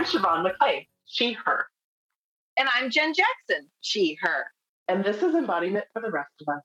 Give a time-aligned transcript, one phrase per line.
[0.00, 1.66] I'm Siobhan McClay, she, her.
[2.56, 4.46] And I'm Jen Jackson, she, her.
[4.88, 6.62] And this is Embodiment for the Rest of Us,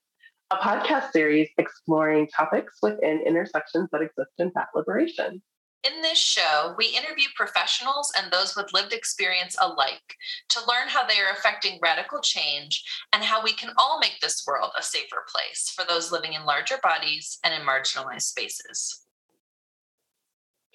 [0.52, 5.42] a podcast series exploring topics within intersections that exist in fat liberation.
[5.84, 10.16] In this show, we interview professionals and those with lived experience alike
[10.52, 14.46] to learn how they are affecting radical change and how we can all make this
[14.48, 19.05] world a safer place for those living in larger bodies and in marginalized spaces.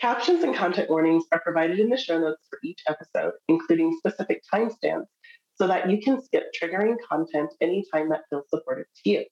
[0.01, 4.43] Captions and content warnings are provided in the show notes for each episode, including specific
[4.53, 5.09] timestamps,
[5.57, 9.25] so that you can skip triggering content anytime that feels supportive to you.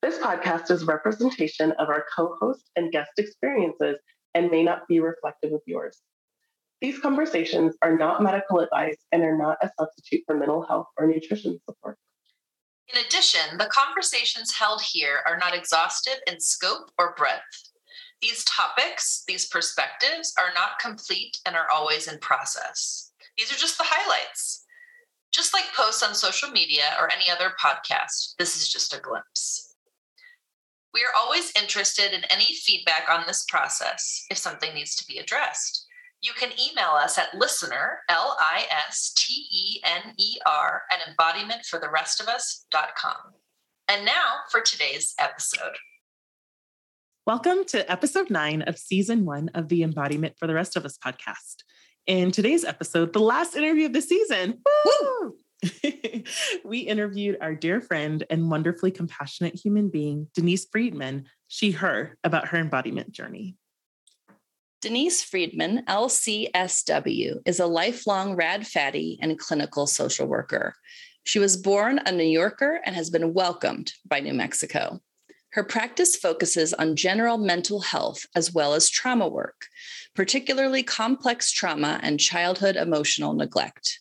[0.00, 3.98] This podcast is a representation of our co host and guest experiences
[4.32, 6.00] and may not be reflective of yours.
[6.80, 11.06] These conversations are not medical advice and are not a substitute for mental health or
[11.06, 11.98] nutrition support.
[12.94, 17.67] In addition, the conversations held here are not exhaustive in scope or breadth.
[18.20, 23.12] These topics, these perspectives are not complete and are always in process.
[23.36, 24.64] These are just the highlights.
[25.32, 29.76] Just like posts on social media or any other podcast, this is just a glimpse.
[30.92, 35.18] We are always interested in any feedback on this process if something needs to be
[35.18, 35.86] addressed.
[36.20, 40.98] You can email us at listener, L I S T E N E R, at
[41.16, 43.34] embodimentfortherestofus.com.
[43.86, 45.76] And now for today's episode.
[47.28, 50.96] Welcome to episode nine of season one of the Embodiment for the Rest of Us
[50.96, 51.56] podcast.
[52.06, 54.62] In today's episode, the last interview of the season.
[54.86, 55.34] Woo!
[56.64, 62.48] we interviewed our dear friend and wonderfully compassionate human being, Denise Friedman, she, her, about
[62.48, 63.56] her embodiment journey.
[64.80, 70.74] Denise Friedman, LCSW, is a lifelong rad fatty and clinical social worker.
[71.24, 75.02] She was born a New Yorker and has been welcomed by New Mexico.
[75.58, 79.66] Her practice focuses on general mental health as well as trauma work,
[80.14, 83.98] particularly complex trauma and childhood emotional neglect.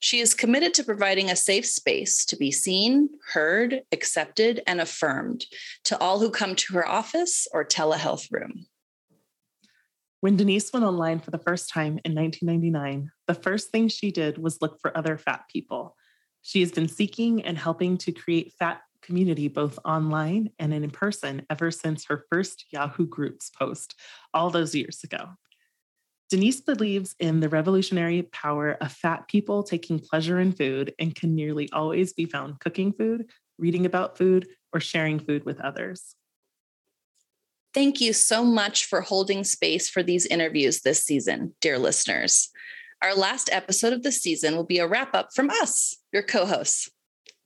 [0.00, 5.46] She is committed to providing a safe space to be seen, heard, accepted, and affirmed
[5.84, 8.66] to all who come to her office or telehealth room.
[10.20, 14.36] When Denise went online for the first time in 1999, the first thing she did
[14.36, 15.96] was look for other fat people.
[16.42, 21.46] She has been seeking and helping to create fat community both online and in person
[21.50, 23.94] ever since her first Yahoo Groups post
[24.34, 25.30] all those years ago.
[26.30, 31.34] Denise believes in the revolutionary power of fat people taking pleasure in food and can
[31.34, 33.28] nearly always be found cooking food,
[33.58, 36.14] reading about food, or sharing food with others.
[37.74, 42.50] Thank you so much for holding space for these interviews this season, dear listeners.
[43.02, 46.46] Our last episode of the season will be a wrap up from us, your co
[46.46, 46.90] hosts.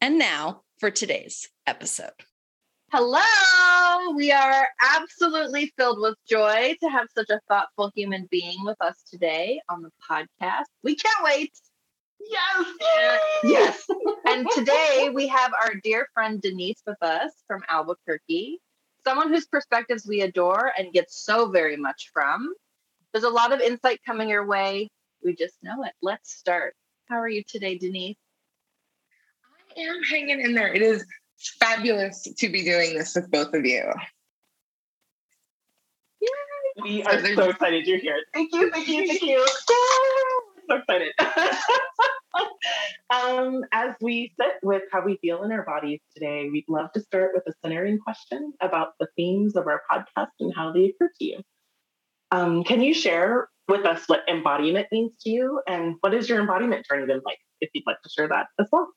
[0.01, 2.13] And now for today's episode.
[2.93, 4.13] Hello.
[4.17, 9.03] We are absolutely filled with joy to have such a thoughtful human being with us
[9.11, 10.67] today on the podcast.
[10.83, 11.53] We can't wait.
[12.21, 12.67] Yes.
[13.45, 13.87] Yes.
[14.29, 18.59] and today we have our dear friend Denise with us from Albuquerque,
[19.05, 22.53] someone whose perspectives we adore and get so very much from.
[23.15, 24.91] There's a lot of insight coming your way.
[25.25, 25.93] We just know it.
[26.03, 26.75] Let's start.
[27.09, 28.19] How are you today, Denise?
[29.77, 30.73] I am hanging in there.
[30.73, 31.05] It is
[31.61, 33.93] fabulous to be doing this with both of you.
[36.83, 38.19] We are so excited you're here.
[38.33, 39.47] Thank you, thank you, thank you.
[40.69, 41.13] so excited.
[43.11, 47.01] um, as we sit with how we feel in our bodies today, we'd love to
[47.01, 51.11] start with a centering question about the themes of our podcast and how they occur
[51.21, 51.41] to you.
[52.33, 56.41] Um, can you share with us what embodiment means to you and what is your
[56.41, 58.89] embodiment journey been like, if you'd like to share that as well?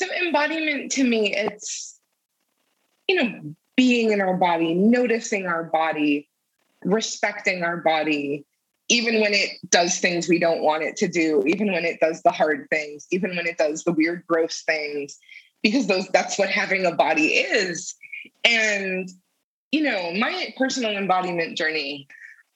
[0.00, 2.00] So embodiment to me, it's,
[3.06, 6.26] you know, being in our body, noticing our body,
[6.84, 8.46] respecting our body,
[8.88, 12.22] even when it does things we don't want it to do, even when it does
[12.22, 15.18] the hard things, even when it does the weird, gross things,
[15.62, 17.94] because those that's what having a body is.
[18.42, 19.06] And,
[19.70, 22.08] you know, my personal embodiment journey,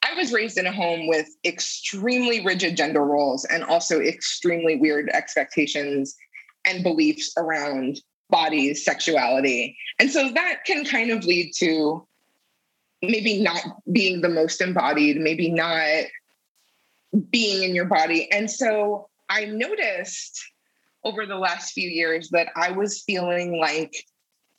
[0.02, 5.10] I was raised in a home with extremely rigid gender roles and also extremely weird
[5.10, 6.16] expectations
[6.64, 8.00] and beliefs around
[8.30, 9.76] bodies, sexuality.
[9.98, 12.06] And so that can kind of lead to
[13.02, 13.60] maybe not
[13.92, 16.04] being the most embodied, maybe not
[17.30, 18.30] being in your body.
[18.32, 20.42] And so I noticed
[21.04, 23.94] over the last few years that I was feeling like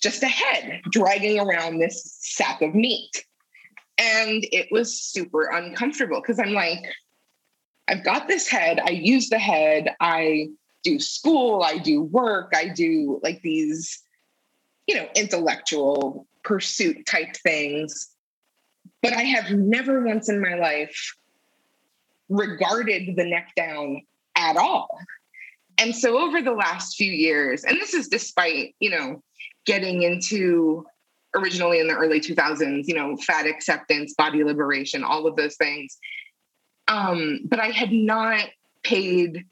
[0.02, 3.26] just a head dragging around this sack of meat.
[3.98, 6.84] And it was super uncomfortable because I'm like,
[7.88, 10.48] I've got this head, I use the head, I
[10.86, 14.02] do school, I do work, I do like these,
[14.88, 18.12] you know, intellectual pursuit type things.
[19.02, 21.16] But I have never once in my life
[22.30, 24.04] regarded the neck down
[24.38, 24.98] at all.
[25.78, 29.22] And so over the last few years, and this is despite, you know,
[29.66, 30.86] getting into
[31.36, 35.98] originally in the early 2000s, you know, fat acceptance, body liberation, all of those things.
[36.88, 38.48] Um, but I had not
[38.84, 39.46] paid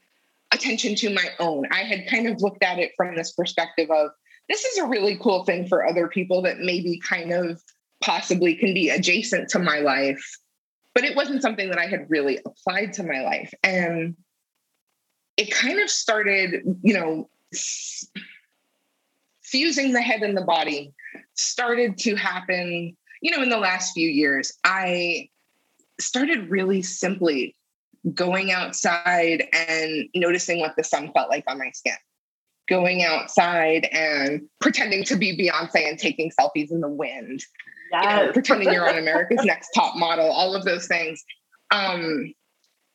[0.53, 1.65] attention to my own.
[1.71, 4.11] I had kind of looked at it from this perspective of
[4.49, 7.61] this is a really cool thing for other people that maybe kind of
[8.01, 10.23] possibly can be adjacent to my life.
[10.93, 13.53] But it wasn't something that I had really applied to my life.
[13.63, 14.15] And
[15.37, 17.29] it kind of started, you know,
[19.41, 20.93] fusing the head and the body
[21.33, 24.53] started to happen, you know, in the last few years.
[24.63, 25.29] I
[25.99, 27.55] started really simply
[28.13, 31.95] going outside and noticing what the sun felt like on my skin.
[32.67, 37.43] Going outside and pretending to be Beyonce and taking selfies in the wind.
[37.91, 38.03] Yes.
[38.03, 41.23] You know, pretending you're on America's Next Top Model, all of those things.
[41.71, 42.33] Um,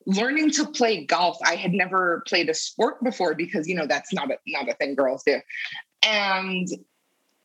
[0.06, 1.37] learning to play golf.
[1.44, 4.75] I had never played a sport before because you know that's not a not a
[4.75, 5.40] thing girls do,
[6.02, 6.66] and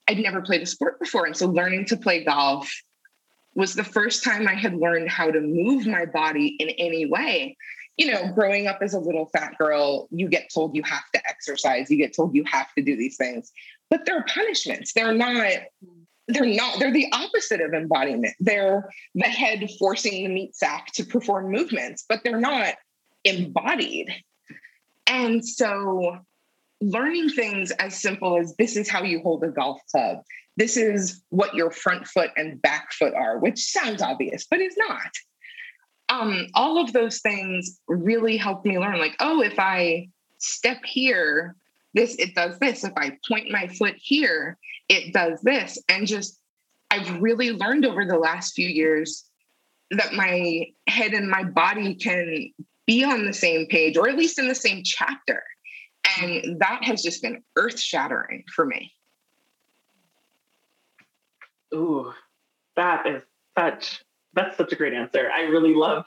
[0.08, 2.72] I'd never played a sport before, and so learning to play golf
[3.56, 7.58] was the first time I had learned how to move my body in any way.
[7.98, 11.22] You know, growing up as a little fat girl, you get told you have to
[11.28, 13.52] exercise, you get told you have to do these things,
[13.90, 14.94] but they're punishments.
[14.94, 15.52] They're not
[16.28, 21.04] they're not they're the opposite of embodiment they're the head forcing the meat sack to
[21.04, 22.76] perform movements but they're not
[23.26, 24.10] embodied
[25.08, 26.18] and so
[26.82, 30.20] learning things as simple as this is how you hold a golf club
[30.58, 34.76] this is what your front foot and back foot are which sounds obvious but is
[34.78, 35.12] not
[36.10, 40.08] um, all of those things really helped me learn like oh if i
[40.38, 41.56] step here
[41.94, 44.58] this it does this if i point my foot here
[44.90, 45.82] it does this.
[45.90, 46.40] And just,
[46.92, 49.26] I've really learned over the last few years
[49.92, 52.52] that my head and my body can
[52.86, 55.44] be on the same page or at least in the same chapter.
[56.20, 58.92] And that has just been earth shattering for me.
[61.74, 62.14] Ooh,
[62.76, 63.24] that is
[63.58, 64.04] such
[64.34, 65.30] that's such a great answer.
[65.32, 66.06] I really love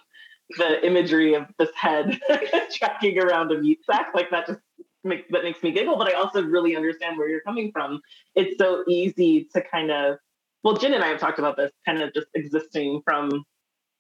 [0.59, 2.19] the imagery of this head
[2.73, 4.09] tracking around a meat sack.
[4.15, 4.61] Like that just
[5.05, 8.01] make, that makes me giggle, but I also really understand where you're coming from.
[8.35, 10.19] It's so easy to kind of,
[10.63, 13.45] well, Jen and I have talked about this kind of just existing from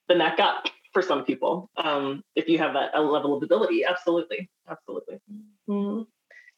[0.08, 1.70] the neck up for some people.
[1.76, 5.20] Um, if you have that a level of ability, absolutely, absolutely.
[5.68, 6.02] Mm-hmm.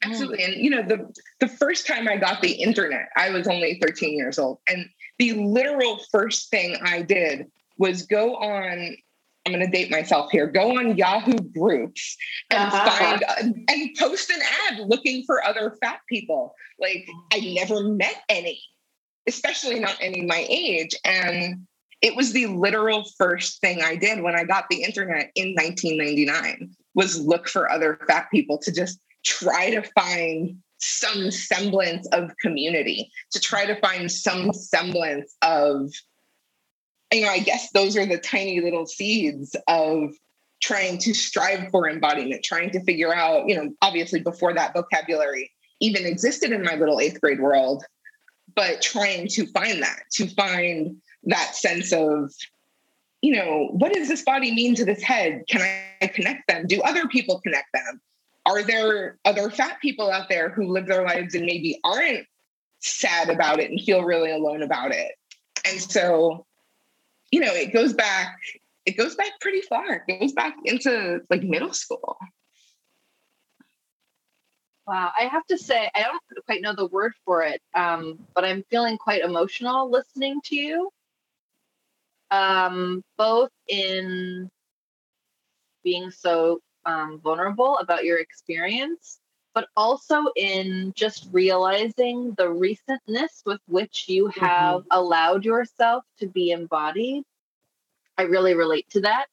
[0.01, 0.43] Absolutely.
[0.43, 4.17] And you know, the the first time I got the internet, I was only 13
[4.17, 4.59] years old.
[4.69, 4.87] And
[5.19, 8.95] the literal first thing I did was go on
[9.45, 10.47] I'm going to date myself here.
[10.47, 12.17] Go on Yahoo groups
[12.51, 12.89] and uh-huh.
[12.89, 16.53] find uh, and post an ad looking for other fat people.
[16.79, 18.61] Like I never met any,
[19.27, 20.93] especially not any my age.
[21.03, 21.65] And
[22.01, 26.75] it was the literal first thing I did when I got the internet in 1999
[26.93, 33.11] was look for other fat people to just try to find some semblance of community,
[33.31, 35.91] to try to find some semblance of
[37.11, 40.13] you know, I guess those are the tiny little seeds of
[40.61, 45.51] trying to strive for embodiment, trying to figure out, you know, obviously before that vocabulary
[45.79, 47.83] even existed in my little eighth grade world,
[48.55, 52.33] but trying to find that, to find that sense of,
[53.21, 55.43] you know, what does this body mean to this head?
[55.49, 56.67] Can I connect them?
[56.67, 58.01] Do other people connect them?
[58.49, 62.25] Are there other fat people out there who live their lives and maybe aren't
[62.79, 65.11] sad about it and feel really alone about it?
[65.65, 66.45] And so
[67.31, 68.37] you know, it goes back,
[68.85, 70.03] it goes back pretty far.
[70.07, 72.17] It goes back into like middle school.
[74.87, 78.43] Wow, I have to say, I don't quite know the word for it, um, but
[78.43, 80.89] I'm feeling quite emotional listening to you.
[82.31, 84.49] Um, both in
[85.83, 89.19] being so um, vulnerable about your experience,
[89.53, 94.45] but also in just realizing the recentness with which you mm-hmm.
[94.45, 94.87] have mm-hmm.
[94.91, 97.23] allowed yourself to be embodied.
[98.17, 99.27] I really relate to that.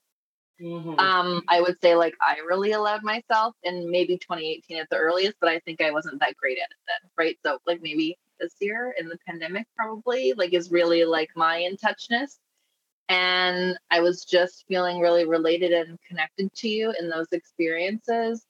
[0.60, 0.98] Mm-hmm.
[0.98, 5.36] Um, I would say like I really allowed myself in maybe 2018 at the earliest,
[5.40, 7.36] but I think I wasn't that great at it then, right?
[7.44, 11.76] So like maybe this year in the pandemic probably like is really like my in
[11.76, 12.38] touchness.
[13.08, 18.44] And I was just feeling really related and connected to you in those experiences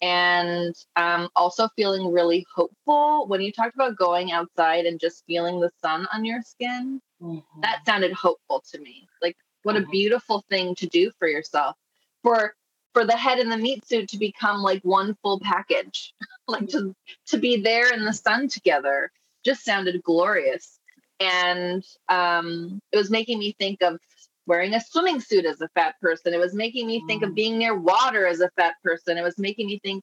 [0.00, 5.60] and um, also feeling really hopeful when you talked about going outside and just feeling
[5.60, 7.60] the sun on your skin mm-hmm.
[7.60, 9.84] that sounded hopeful to me like what mm-hmm.
[9.84, 11.76] a beautiful thing to do for yourself
[12.22, 12.54] for
[12.94, 16.14] for the head and the meat suit to become like one full package
[16.48, 16.94] like to
[17.26, 19.10] to be there in the sun together
[19.44, 20.77] just sounded glorious
[21.20, 23.98] and um, it was making me think of
[24.46, 26.32] wearing a swimming suit as a fat person.
[26.32, 27.34] It was making me think of Mm.
[27.34, 29.18] being near water as a fat person.
[29.18, 30.02] It was making me think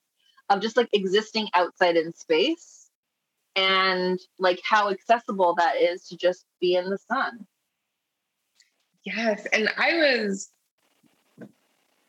[0.49, 2.89] of just like existing outside in space
[3.55, 7.47] and like how accessible that is to just be in the sun.
[9.03, 9.45] Yes.
[9.53, 10.51] And I was,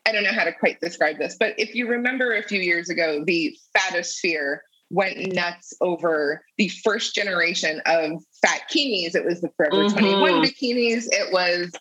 [0.05, 2.89] I don't know how to quite describe this, but if you remember a few years
[2.89, 4.59] ago, the fatosphere
[4.89, 9.15] went nuts over the first generation of fat bikinis.
[9.15, 9.91] It was the Forever Mhm.
[9.91, 11.05] 21 bikinis.
[11.11, 11.71] It was,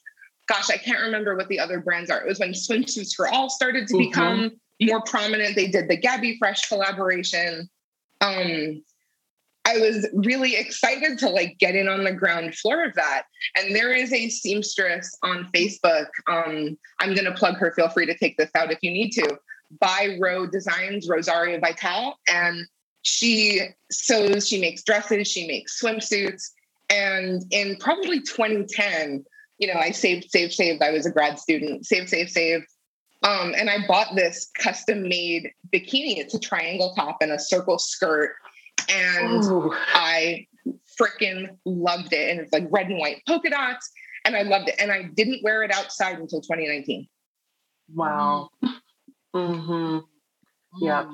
[0.48, 2.20] gosh, I can't remember what the other brands are.
[2.20, 3.98] It was when swimsuits for all started to Mhm.
[3.98, 5.54] become more prominent.
[5.56, 7.68] They did the GabiFresh collaboration.
[8.20, 8.82] Um,
[9.64, 13.24] I was really excited to like get in on the ground floor of that.
[13.56, 16.06] And there is a seamstress on Facebook.
[16.28, 17.72] Um, I'm going to plug her.
[17.72, 19.38] Feel free to take this out if you need to.
[19.80, 22.64] By Row Designs, Rosaria Vital, and
[23.06, 24.48] she sews.
[24.48, 25.28] She makes dresses.
[25.28, 26.42] She makes swimsuits.
[26.90, 29.24] And in probably 2010,
[29.58, 30.82] you know, I saved, saved, saved.
[30.82, 31.86] I was a grad student.
[31.86, 32.66] Saved, saved, saved.
[33.22, 36.18] Um, and I bought this custom made bikini.
[36.18, 38.34] It's a triangle top and a circle skirt.
[38.88, 39.72] And Ooh.
[39.94, 40.48] I
[41.00, 42.32] freaking loved it.
[42.32, 43.88] And it's like red and white polka dots.
[44.24, 44.74] And I loved it.
[44.80, 47.06] And I didn't wear it outside until 2019.
[47.94, 48.50] Wow.
[49.32, 49.98] Mm-hmm.
[50.80, 51.04] Yeah.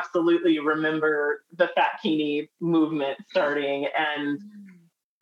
[0.00, 3.88] Absolutely remember the fat kini movement starting.
[3.96, 4.40] And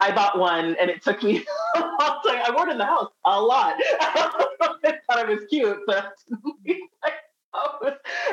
[0.01, 1.45] I bought one and it took me
[1.77, 2.43] a long time.
[2.45, 3.77] I wore it in the house a lot.
[4.01, 6.13] I thought it was cute, but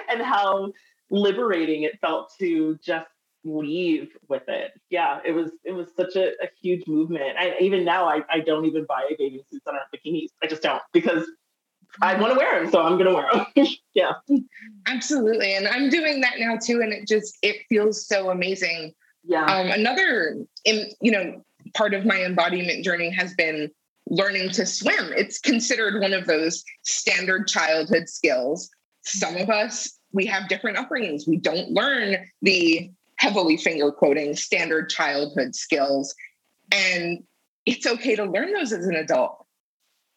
[0.09, 0.71] and how
[1.09, 3.07] liberating it felt to just
[3.43, 4.71] leave with it.
[4.89, 7.37] Yeah, it was it was such a, a huge movement.
[7.37, 10.29] And even now I, I don't even buy a bathing suits that aren't bikinis.
[10.43, 11.27] I just don't because
[12.01, 13.67] I want to wear them, so I'm gonna wear them.
[13.93, 14.13] yeah.
[14.87, 15.53] Absolutely.
[15.53, 16.81] And I'm doing that now too.
[16.81, 18.93] And it just, it feels so amazing.
[19.23, 19.45] Yeah.
[19.45, 21.43] Um, another, in, you know,
[21.73, 23.69] part of my embodiment journey has been
[24.09, 25.11] learning to swim.
[25.15, 28.69] It's considered one of those standard childhood skills.
[29.03, 31.27] Some of us, we have different upbringings.
[31.27, 36.13] We don't learn the heavily finger quoting standard childhood skills.
[36.71, 37.23] And
[37.65, 39.40] it's okay to learn those as an adult.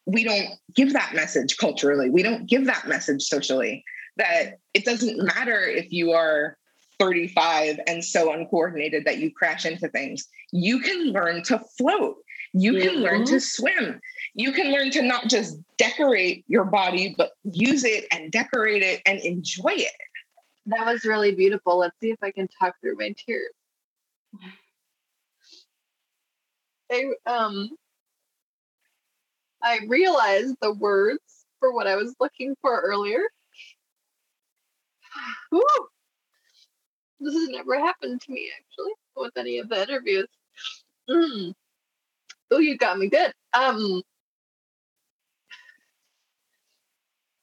[0.06, 2.10] We don't give that message culturally.
[2.10, 3.84] We don't give that message socially
[4.16, 6.56] that it doesn't matter if you are
[6.98, 10.26] 35 and so uncoordinated that you crash into things.
[10.52, 12.16] You can learn to float.
[12.52, 14.00] You can learn to swim.
[14.34, 19.02] You can learn to not just decorate your body, but use it and decorate it
[19.06, 19.92] and enjoy it.
[20.66, 21.78] That was really beautiful.
[21.78, 23.50] Let's see if I can talk through my tears.
[26.92, 27.70] I um
[29.64, 33.22] I realized the words for what I was looking for earlier.
[35.50, 35.88] Whew.
[37.20, 40.28] This has never happened to me actually with any of the interviews.
[41.10, 41.54] Mm.
[42.50, 43.32] Oh, you got me good.
[43.54, 44.02] Um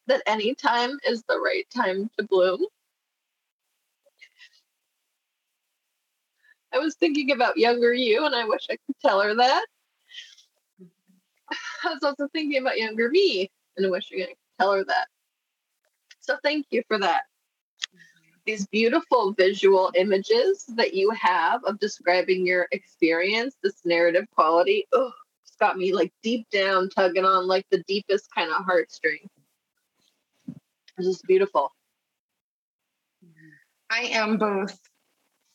[0.07, 2.65] that any time is the right time to bloom.
[6.73, 9.65] I was thinking about younger you, and I wish I could tell her that.
[11.85, 15.07] I was also thinking about younger me, and I wish I could tell her that.
[16.19, 17.21] So thank you for that.
[18.45, 25.11] These beautiful visual images that you have of describing your experience, this narrative quality, oh,
[25.43, 29.27] it's got me like deep down tugging on like the deepest kind of heartstring.
[30.97, 31.71] This is beautiful.
[33.91, 34.77] I am both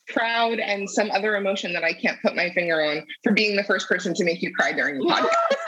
[0.08, 3.64] proud and some other emotion that I can't put my finger on for being the
[3.64, 5.65] first person to make you cry during the podcast.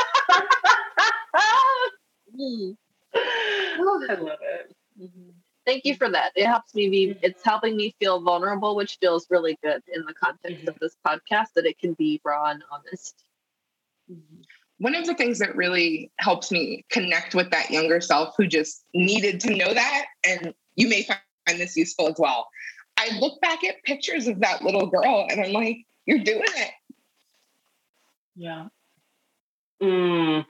[2.39, 4.75] I love it.
[5.01, 5.31] Mm-hmm.
[5.67, 6.05] Thank you mm-hmm.
[6.05, 6.33] for that.
[6.35, 7.19] It helps me be, mm-hmm.
[7.23, 11.49] it's helping me feel vulnerable, which feels really good in the context of this podcast
[11.55, 13.23] that it can be raw and honest.
[14.79, 18.85] One of the things that really helps me connect with that younger self who just
[18.95, 22.49] needed to know that, and you may find this useful as well.
[22.97, 26.71] I look back at pictures of that little girl and I'm like, you're doing it.
[28.35, 28.69] Yeah.
[29.83, 30.47] Mm.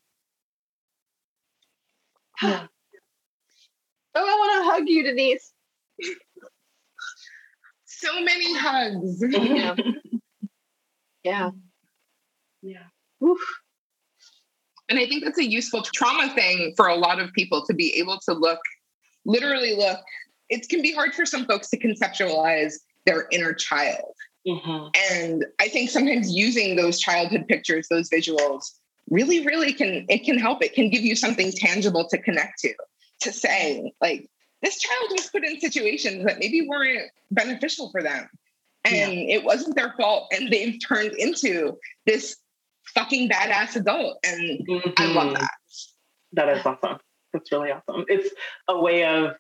[4.15, 5.53] Oh, I want to hug you, Denise.
[7.85, 9.23] So many hugs.
[9.33, 9.75] Yeah.
[11.23, 11.51] yeah.
[12.63, 13.27] Yeah.
[13.27, 13.41] Oof.
[14.89, 17.95] And I think that's a useful trauma thing for a lot of people to be
[17.97, 18.61] able to look,
[19.25, 20.01] literally look.
[20.49, 24.15] It can be hard for some folks to conceptualize their inner child.
[24.47, 24.91] Mhm.
[25.13, 28.65] And I think sometimes using those childhood pictures, those visuals,
[29.11, 30.63] really, really can it can help.
[30.63, 32.75] It can give you something tangible to connect to,
[33.21, 34.29] to say, like,
[34.63, 38.29] this child was put in situations that maybe weren't beneficial for them.
[38.85, 40.33] And it wasn't their fault.
[40.33, 42.37] And they've turned into this
[42.95, 44.19] fucking badass adult.
[44.25, 45.39] And I love Mhm.
[45.39, 45.51] that.
[46.33, 46.99] That is awesome.
[47.33, 48.05] That's really awesome.
[48.09, 48.35] It's
[48.67, 49.37] a way of,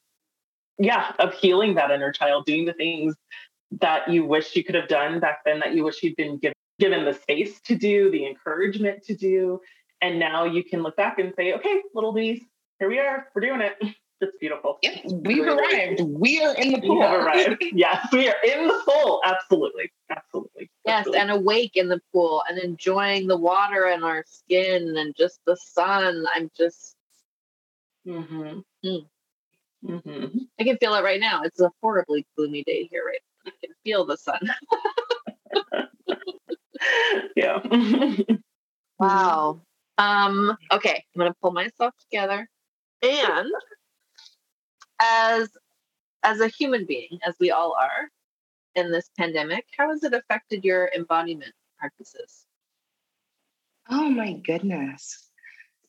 [0.78, 3.14] yeah, of healing that inner child, doing the things
[3.80, 6.54] that you wish you could have done back then, that you wish you'd been given,
[6.78, 9.61] given the space to do, the encouragement to do.
[10.00, 12.42] And now you can look back and say, okay, little bees,
[12.78, 13.76] here we are, we're doing it.
[14.20, 14.78] It's beautiful.
[14.82, 16.00] Yep, we've arrived.
[16.00, 16.97] We are in the pool.
[16.97, 17.64] We have arrived.
[17.73, 19.20] yes, we are in the pool.
[19.25, 19.92] Absolutely.
[20.11, 20.68] Absolutely.
[20.85, 21.20] Yes, Absolutely.
[21.20, 25.56] and awake in the pool and enjoying the water in our skin and just the
[25.56, 26.26] sun.
[26.35, 26.97] I'm just,
[28.08, 28.58] Mm-hmm.
[28.85, 29.06] Mm.
[29.85, 30.38] Mm-hmm.
[30.58, 31.42] I can feel it right now.
[31.42, 33.52] It's a horribly gloomy day here right now.
[33.52, 34.40] I can feel the sun.
[37.37, 37.61] yeah.
[38.99, 39.61] Wow.
[39.97, 42.49] Um, okay, I'm gonna pull myself together.
[43.00, 43.52] And
[45.00, 45.49] as
[46.25, 48.08] as a human being, as we all are
[48.75, 52.44] in this pandemic, how has it affected your embodiment practices?
[53.88, 55.30] Oh my goodness.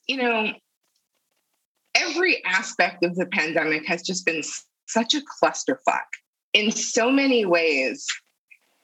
[0.08, 0.54] You know,
[1.96, 4.44] every aspect of the pandemic has just been
[4.88, 6.06] such a clusterfuck
[6.54, 8.08] in so many ways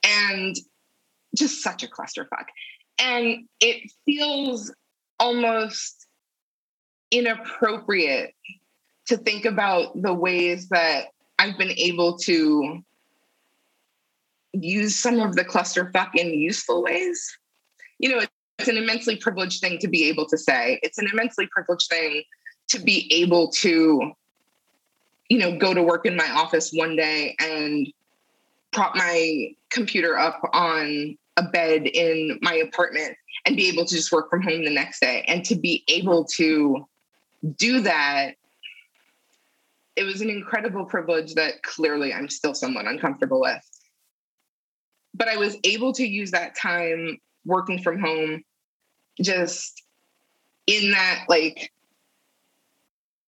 [0.04, 0.56] and
[1.36, 2.46] just such a clusterfuck.
[2.98, 4.72] And it feels
[5.18, 6.06] almost
[7.10, 8.34] inappropriate
[9.06, 11.06] to think about the ways that
[11.38, 12.82] I've been able to
[14.52, 17.38] use some of the clusterfuck in useful ways.
[17.98, 18.26] You know,
[18.58, 20.80] it's an immensely privileged thing to be able to say.
[20.82, 22.22] It's an immensely privileged thing
[22.68, 24.12] to be able to,
[25.28, 27.86] you know, go to work in my office one day and
[28.72, 34.10] prop my computer up on a bed in my apartment and be able to just
[34.12, 35.24] work from home the next day.
[35.28, 36.86] And to be able to
[37.56, 38.32] do that,
[39.94, 43.62] it was an incredible privilege that clearly I'm still somewhat uncomfortable with.
[45.14, 48.42] But I was able to use that time working from home
[49.20, 49.82] just
[50.66, 51.72] in that like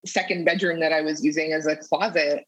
[0.04, 2.44] second bedroom that I was using as a closet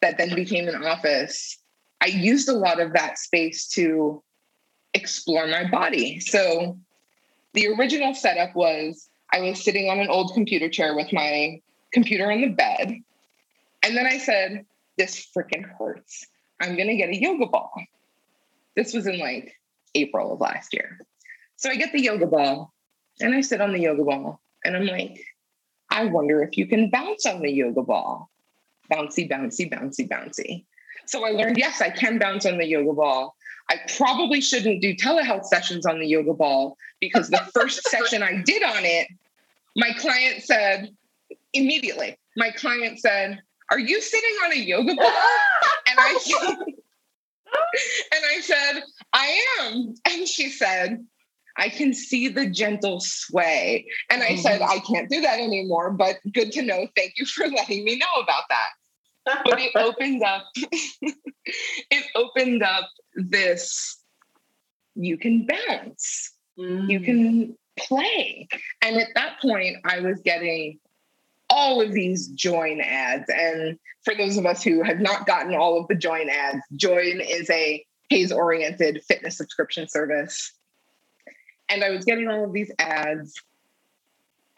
[0.00, 1.58] that then became an office.
[2.00, 4.22] I used a lot of that space to
[4.94, 6.20] explore my body.
[6.20, 6.78] So
[7.54, 11.60] the original setup was I was sitting on an old computer chair with my
[11.92, 13.00] computer on the bed.
[13.82, 14.64] And then I said,
[14.96, 16.26] This freaking hurts.
[16.60, 17.72] I'm going to get a yoga ball.
[18.76, 19.58] This was in like
[19.94, 21.00] April of last year.
[21.56, 22.72] So I get the yoga ball
[23.20, 25.24] and I sit on the yoga ball and I'm like,
[25.90, 28.30] I wonder if you can bounce on the yoga ball.
[28.90, 30.64] Bouncy, bouncy, bouncy, bouncy.
[31.06, 33.36] So I learned, yes, I can bounce on the yoga ball.
[33.68, 38.42] I probably shouldn't do telehealth sessions on the yoga ball because the first session I
[38.42, 39.08] did on it,
[39.76, 40.90] my client said
[41.52, 45.06] immediately, my client said, Are you sitting on a yoga ball?
[45.88, 46.18] And I
[48.12, 49.94] and I said, I am.
[50.08, 51.04] And she said,
[51.56, 53.86] I can see the gentle sway.
[54.10, 54.70] And I said, mm-hmm.
[54.70, 56.86] I can't do that anymore, but good to know.
[56.96, 58.68] Thank you for letting me know about that.
[59.24, 64.02] But it opened up, it opened up this
[64.94, 67.04] you can bounce, you mm.
[67.04, 68.48] can play.
[68.82, 70.78] And at that point, I was getting
[71.48, 73.28] all of these Joyn ads.
[73.28, 77.20] And for those of us who have not gotten all of the Joyn ads, Joyn
[77.26, 80.52] is a pays oriented fitness subscription service.
[81.68, 83.32] And I was getting all of these ads,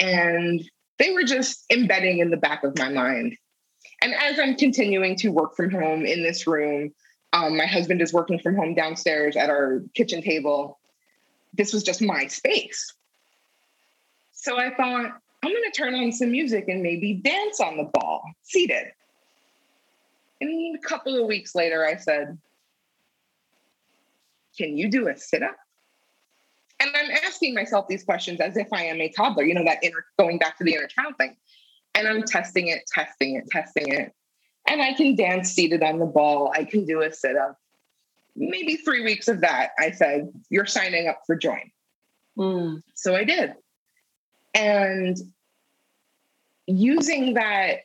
[0.00, 0.60] and
[0.98, 3.36] they were just embedding in the back of my mind.
[4.04, 6.92] And as I'm continuing to work from home in this room,
[7.32, 10.78] um, my husband is working from home downstairs at our kitchen table.
[11.54, 12.92] This was just my space.
[14.32, 15.10] So I thought,
[15.42, 18.88] I'm going to turn on some music and maybe dance on the ball, seated.
[20.42, 22.36] And a couple of weeks later, I said,
[24.58, 25.56] Can you do a sit up?
[26.78, 29.82] And I'm asking myself these questions as if I am a toddler, you know, that
[29.82, 31.36] inner, going back to the inner child thing.
[31.94, 34.12] And I'm testing it, testing it, testing it.
[34.68, 36.52] And I can dance seated on the ball.
[36.54, 37.58] I can do a sit up.
[38.36, 41.70] Maybe three weeks of that, I said, You're signing up for Joyn.
[42.36, 42.82] Mm.
[42.94, 43.54] So I did.
[44.54, 45.16] And
[46.66, 47.80] using that,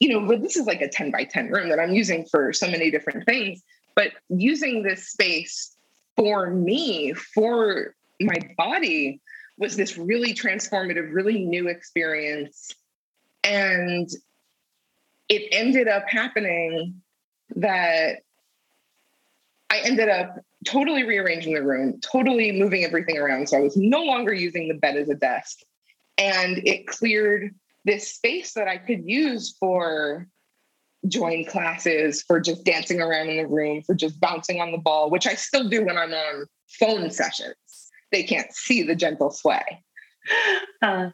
[0.00, 2.52] you know, but this is like a 10 by 10 room that I'm using for
[2.52, 3.62] so many different things,
[3.94, 5.76] but using this space
[6.16, 9.20] for me, for my body,
[9.58, 12.74] was this really transformative, really new experience.
[13.44, 14.08] And
[15.28, 17.00] it ended up happening
[17.56, 18.20] that
[19.70, 23.48] I ended up totally rearranging the room, totally moving everything around.
[23.48, 25.58] So I was no longer using the bed as a desk.
[26.16, 27.54] And it cleared
[27.84, 30.28] this space that I could use for
[31.06, 35.10] Joyn classes, for just dancing around in the room, for just bouncing on the ball,
[35.10, 36.46] which I still do when I'm on
[36.78, 37.56] phone sessions.
[38.10, 39.82] They can't see the gentle sway.
[40.80, 41.10] Uh,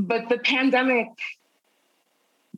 [0.00, 1.08] but the pandemic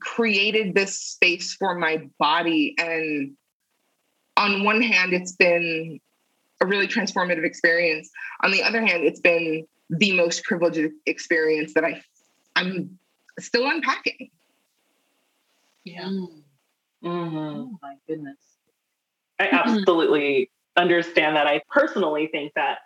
[0.01, 2.75] created this space for my body.
[2.79, 3.37] And
[4.37, 6.01] on one hand it's been
[6.61, 8.11] a really transformative experience.
[8.43, 12.01] On the other hand it's been the most privileged experience that i
[12.57, 12.99] i'm
[13.39, 14.31] still unpacking.
[15.85, 16.05] Yeah.
[16.05, 17.37] Mm-hmm.
[17.37, 18.37] oh my goodness.
[19.39, 21.47] I absolutely understand that.
[21.47, 22.81] I personally think that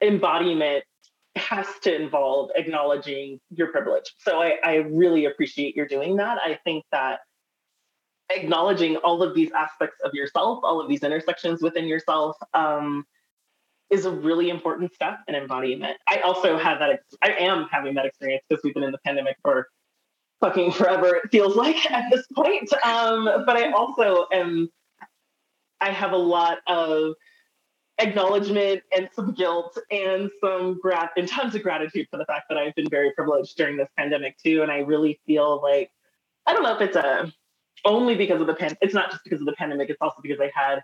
[0.00, 0.84] embodiment
[1.36, 4.14] has to involve acknowledging your privilege.
[4.18, 6.38] So I, I really appreciate you're doing that.
[6.38, 7.20] I think that
[8.30, 13.04] acknowledging all of these aspects of yourself, all of these intersections within yourself, um,
[13.90, 15.96] is a really important step in embodiment.
[16.08, 19.36] I also had that, I am having that experience because we've been in the pandemic
[19.42, 19.68] for
[20.40, 22.72] fucking forever, it feels like at this point.
[22.84, 24.68] Um, but I also am,
[25.80, 27.14] I have a lot of
[28.00, 32.58] acknowledgement and some guilt and some grat and tons of gratitude for the fact that
[32.58, 34.62] I've been very privileged during this pandemic too.
[34.62, 35.90] And I really feel like
[36.46, 37.32] I don't know if it's a
[37.84, 38.76] only because of the pan.
[38.80, 39.90] It's not just because of the pandemic.
[39.90, 40.82] It's also because I had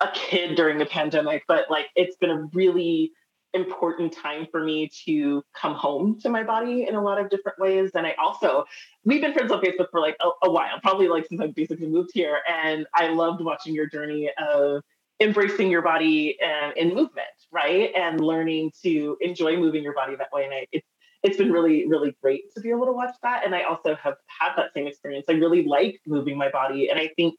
[0.00, 1.44] a kid during the pandemic.
[1.46, 3.12] But like, it's been a really
[3.54, 7.58] important time for me to come home to my body in a lot of different
[7.58, 7.90] ways.
[7.94, 8.64] And I also,
[9.04, 11.86] we've been friends on Facebook for like a, a while, probably like since I basically
[11.86, 12.38] moved here.
[12.48, 14.82] And I loved watching your journey of
[15.22, 17.90] embracing your body and in movement, right?
[17.96, 20.44] And learning to enjoy moving your body that way.
[20.44, 20.86] And I, it's
[21.22, 23.44] it's been really, really great to be able to watch that.
[23.44, 25.26] And I also have had that same experience.
[25.28, 26.88] I really like moving my body.
[26.88, 27.36] And I think,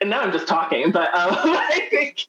[0.00, 2.24] and now I'm just talking, but um, I think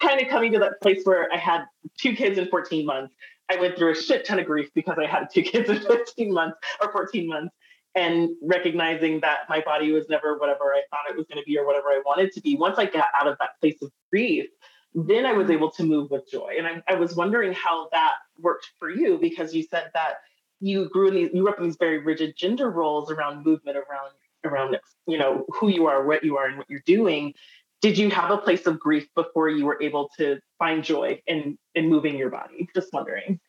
[0.00, 1.64] kind of coming to that place where I had
[1.98, 3.14] two kids in 14 months,
[3.50, 6.32] I went through a shit ton of grief because I had two kids in 15
[6.32, 7.54] months or 14 months
[7.94, 11.58] and recognizing that my body was never whatever I thought it was going to be
[11.58, 12.56] or whatever I wanted to be.
[12.56, 14.46] Once I got out of that place of grief,
[14.94, 16.54] then I was able to move with joy.
[16.58, 20.16] And I, I was wondering how that worked for you because you said that
[20.60, 23.76] you grew in these, you grew up in these very rigid gender roles around movement,
[23.76, 24.12] around
[24.44, 24.76] around
[25.06, 27.34] you know who you are, what you are, and what you're doing.
[27.80, 31.58] Did you have a place of grief before you were able to find joy in
[31.74, 32.68] in moving your body?
[32.74, 33.40] Just wondering.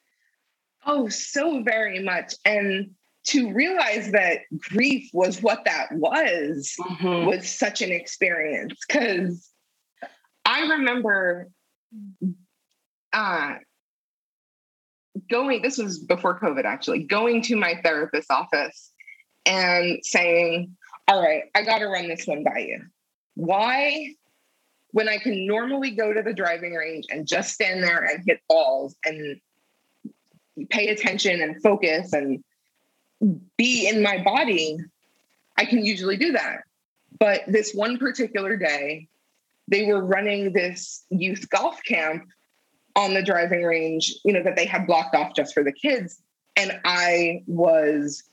[0.85, 2.33] Oh, so very much.
[2.45, 2.91] And
[3.25, 7.25] to realize that grief was what that was mm-hmm.
[7.25, 9.49] was such an experience because
[10.45, 11.49] I remember
[13.13, 13.55] uh,
[15.29, 18.91] going, this was before COVID actually, going to my therapist's office
[19.45, 20.75] and saying,
[21.07, 22.81] All right, I got to run this one by you.
[23.35, 24.13] Why,
[24.91, 28.41] when I can normally go to the driving range and just stand there and hit
[28.49, 29.39] balls and
[30.69, 32.43] pay attention and focus and
[33.57, 34.77] be in my body,
[35.57, 36.63] I can usually do that.
[37.19, 39.07] But this one particular day,
[39.67, 42.25] they were running this youth golf camp
[42.95, 46.21] on the driving range, you know, that they had blocked off just for the kids.
[46.55, 48.23] And I was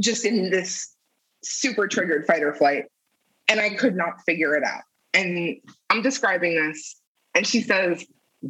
[0.00, 0.94] just in this
[1.42, 2.84] super triggered fight or flight,
[3.48, 4.82] and I could not figure it out.
[5.14, 5.56] And
[5.88, 7.00] I'm describing this,
[7.34, 8.04] and she says,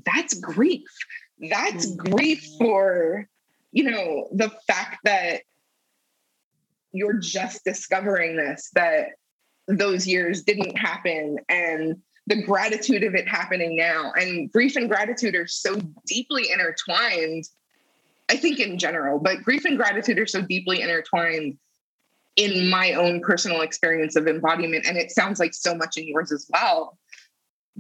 [0.05, 0.89] That's grief.
[1.51, 2.11] That's mm-hmm.
[2.11, 3.29] grief for
[3.77, 5.43] you know, the fact that
[6.93, 9.09] you're just discovering this, that
[9.69, 11.95] those years didn't happen, and
[12.27, 14.13] the gratitude of it happening now.
[14.19, 17.45] And grief and gratitude are so deeply intertwined,
[18.31, 21.59] I think in general, but grief and gratitude are so deeply intertwined
[22.37, 24.87] in my own personal experience of embodiment.
[24.87, 26.97] And it sounds like so much in yours as well.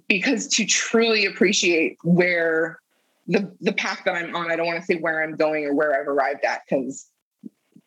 [0.09, 2.81] Because to truly appreciate where
[3.27, 5.75] the the path that I'm on, I don't want to say where I'm going or
[5.75, 7.07] where I've arrived at because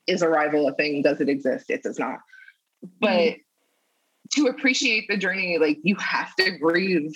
[0.08, 1.02] is arrival a thing?
[1.02, 1.70] Does it exist?
[1.70, 2.20] It does not.
[3.00, 4.44] But mm-hmm.
[4.44, 7.14] to appreciate the journey, like you have to grieve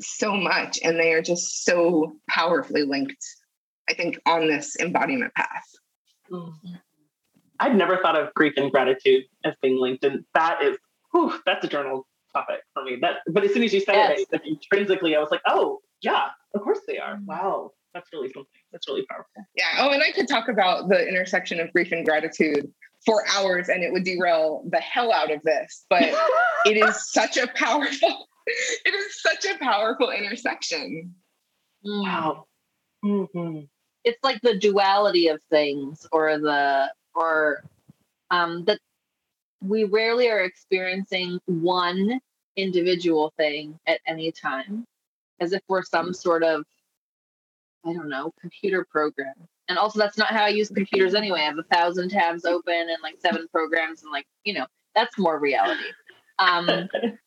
[0.00, 3.24] so much, and they are just so powerfully linked.
[3.88, 5.66] I think on this embodiment path.
[6.30, 6.74] Mm-hmm.
[7.60, 10.76] I'd never thought of grief and gratitude as being linked, and that is,
[11.12, 12.98] whew, that's a journal topic for me.
[13.00, 14.24] That, but as soon as you said yes.
[14.32, 17.18] it, intrinsically, I was like, oh, yeah, of course they are.
[17.24, 17.72] Wow.
[17.94, 18.46] That's really something.
[18.72, 19.44] That's really powerful.
[19.54, 19.66] Yeah.
[19.78, 22.72] Oh, and I could talk about the intersection of grief and gratitude
[23.04, 26.02] for hours and it would derail the hell out of this, but
[26.64, 31.14] it is such a powerful, it is such a powerful intersection.
[31.84, 32.46] Wow.
[33.04, 33.64] Mm-hmm.
[34.04, 37.64] It's like the duality of things or the, or
[38.30, 38.78] um, that
[39.62, 42.20] we rarely are experiencing one
[42.56, 44.84] individual thing at any time
[45.40, 46.64] as if we're some sort of
[47.84, 49.34] I don't know, computer program.
[49.68, 51.40] And also that's not how I use computers anyway.
[51.40, 55.18] I have a thousand tabs open and like seven programs and like, you know, that's
[55.18, 55.82] more reality.
[56.38, 56.88] Um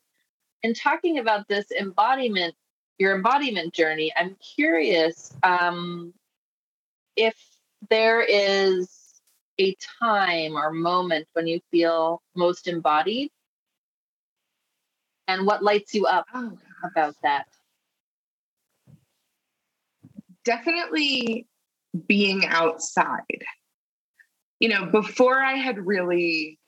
[0.65, 2.55] in talking about this embodiment,
[2.97, 6.11] your embodiment journey, I'm curious, um,
[7.15, 7.35] if
[7.89, 9.04] there is
[9.59, 13.29] a time or moment when you feel most embodied
[15.27, 17.47] and what lights you up Oh, about that.
[20.45, 21.47] definitely
[22.07, 23.43] being outside.
[24.59, 26.59] You know, before I had really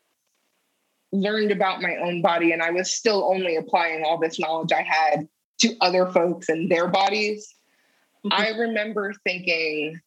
[1.14, 4.82] learned about my own body and I was still only applying all this knowledge I
[4.82, 7.56] had to other folks and their bodies,
[8.26, 8.34] mm-hmm.
[8.34, 10.02] I remember thinking,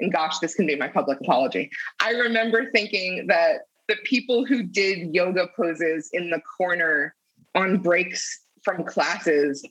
[0.00, 1.70] and gosh, this can be my public apology.
[2.00, 7.14] I remember thinking that the people who did yoga poses in the corner
[7.54, 9.66] on breaks from classes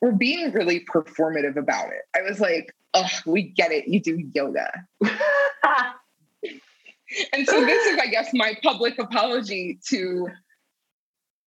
[0.00, 2.02] were being really performative about it.
[2.16, 3.86] I was like, oh, we get it.
[3.88, 4.70] You do yoga.
[7.32, 10.28] And so this is, I guess, my public apology to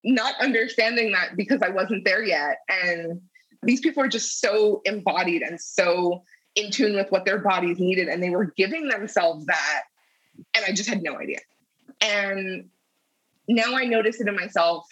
[0.03, 2.57] not understanding that because I wasn't there yet.
[2.67, 3.21] And
[3.61, 6.23] these people are just so embodied and so
[6.55, 8.07] in tune with what their bodies needed.
[8.07, 9.83] And they were giving themselves that.
[10.55, 11.39] And I just had no idea.
[12.01, 12.69] And
[13.47, 14.85] now I notice it in myself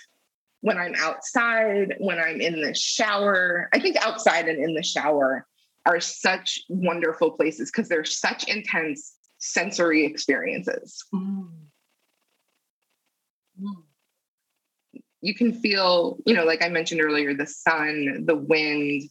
[0.62, 3.70] when I'm outside, when I'm in the shower.
[3.74, 5.46] I think outside and in the shower
[5.86, 11.04] are such wonderful places because they're such intense sensory experiences.
[11.14, 11.50] Mm.
[13.62, 13.84] Mm.
[15.22, 19.10] You can feel, you know, like I mentioned earlier, the sun, the wind,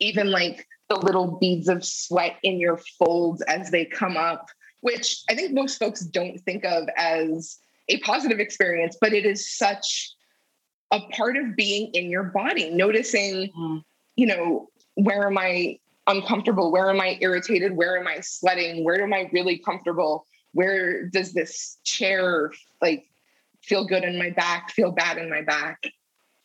[0.00, 4.48] even like the little beads of sweat in your folds as they come up,
[4.80, 7.58] which I think most folks don't think of as
[7.88, 10.12] a positive experience, but it is such
[10.90, 13.84] a part of being in your body, noticing, Mm.
[14.16, 16.72] you know, where am I uncomfortable?
[16.72, 17.76] Where am I irritated?
[17.76, 18.84] Where am I sweating?
[18.84, 20.26] Where am I really comfortable?
[20.52, 22.50] Where does this chair
[22.82, 23.06] like
[23.62, 25.84] feel good in my back, feel bad in my back?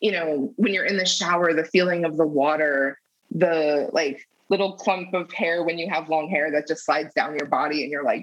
[0.00, 3.00] You know, when you're in the shower, the feeling of the water,
[3.36, 7.36] the like little clump of hair when you have long hair that just slides down
[7.36, 8.22] your body and you're like,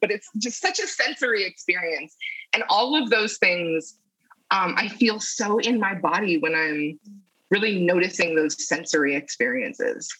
[0.00, 2.16] but it's just such a sensory experience.
[2.54, 3.98] And all of those things,
[4.50, 6.98] um, I feel so in my body when I'm
[7.50, 10.10] really noticing those sensory experiences.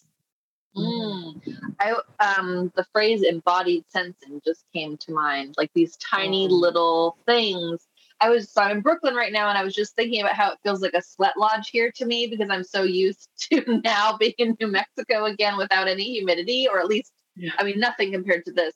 [0.77, 1.41] Mm.
[1.79, 5.55] I um the phrase embodied sensing just came to mind.
[5.57, 6.51] Like these tiny Mm.
[6.61, 7.87] little things.
[8.21, 10.51] I was so I'm in Brooklyn right now and I was just thinking about how
[10.51, 14.17] it feels like a sweat lodge here to me because I'm so used to now
[14.17, 17.51] being in New Mexico again without any humidity or at least Yeah.
[17.57, 18.73] I mean nothing compared to this.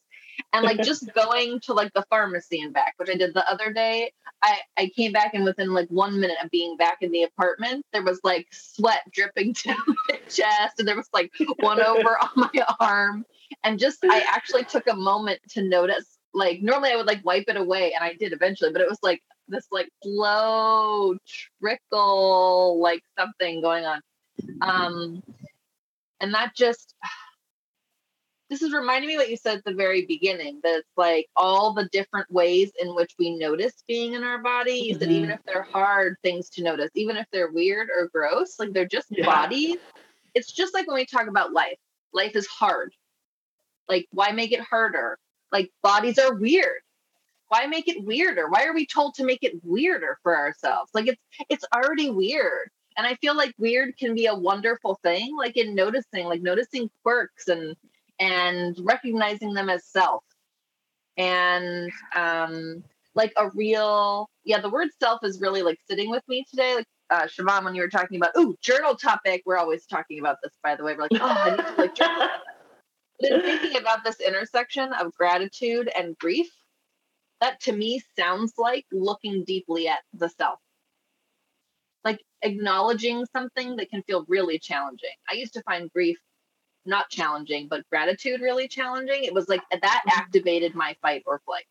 [0.51, 3.71] And like just going to like the pharmacy and back, which I did the other
[3.71, 7.23] day, I, I came back and within like one minute of being back in the
[7.23, 9.77] apartment, there was like sweat dripping down
[10.09, 13.25] my chest and there was like one over on my arm.
[13.63, 16.17] And just I actually took a moment to notice.
[16.33, 18.99] Like normally I would like wipe it away and I did eventually, but it was
[19.03, 21.15] like this like slow
[21.61, 24.01] trickle, like something going on.
[24.61, 25.23] Um
[26.19, 26.95] and that just
[28.49, 31.73] this is reminding me what you said at the very beginning that it's like all
[31.73, 34.73] the different ways in which we notice being in our body.
[34.73, 38.59] You said even if they're hard things to notice, even if they're weird or gross,
[38.59, 39.25] like they're just Yeah.
[39.25, 39.77] bodies.
[40.35, 41.77] It's just like when we talk about life.
[42.13, 42.93] Life is hard.
[43.89, 45.17] Like, why make it harder?
[45.53, 46.81] Like, bodies are weird.
[47.47, 48.49] Why make it weirder?
[48.49, 50.91] Why are we told to make it weirder for ourselves?
[50.93, 52.69] Like, it's it's already weird.
[52.97, 56.89] And I feel like weird can be a wonderful thing, like in noticing, like noticing
[57.03, 57.75] quirks and
[58.19, 60.23] and recognizing them as self
[61.17, 62.83] and um
[63.15, 66.87] like a real yeah the word self is really like sitting with me today like
[67.09, 70.53] uh Siobhan, when you were talking about oh journal topic we're always talking about this
[70.63, 72.27] by the way we're like oh I need to like journal
[73.19, 73.31] about that.
[73.31, 76.49] but in thinking about this intersection of gratitude and grief
[77.41, 80.59] that to me sounds like looking deeply at the self
[82.03, 86.17] like acknowledging something that can feel really challenging i used to find grief
[86.85, 89.23] not challenging, but gratitude really challenging.
[89.23, 91.65] It was like that activated my fight or flight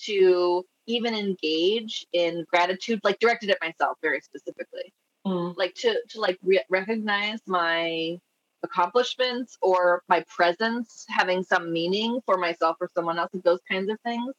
[0.00, 4.92] to even engage in gratitude, like directed at myself very specifically,
[5.26, 5.56] Mm.
[5.56, 8.18] like to to like re- recognize my
[8.64, 13.98] accomplishments or my presence having some meaning for myself or someone else, those kinds of
[14.02, 14.34] things.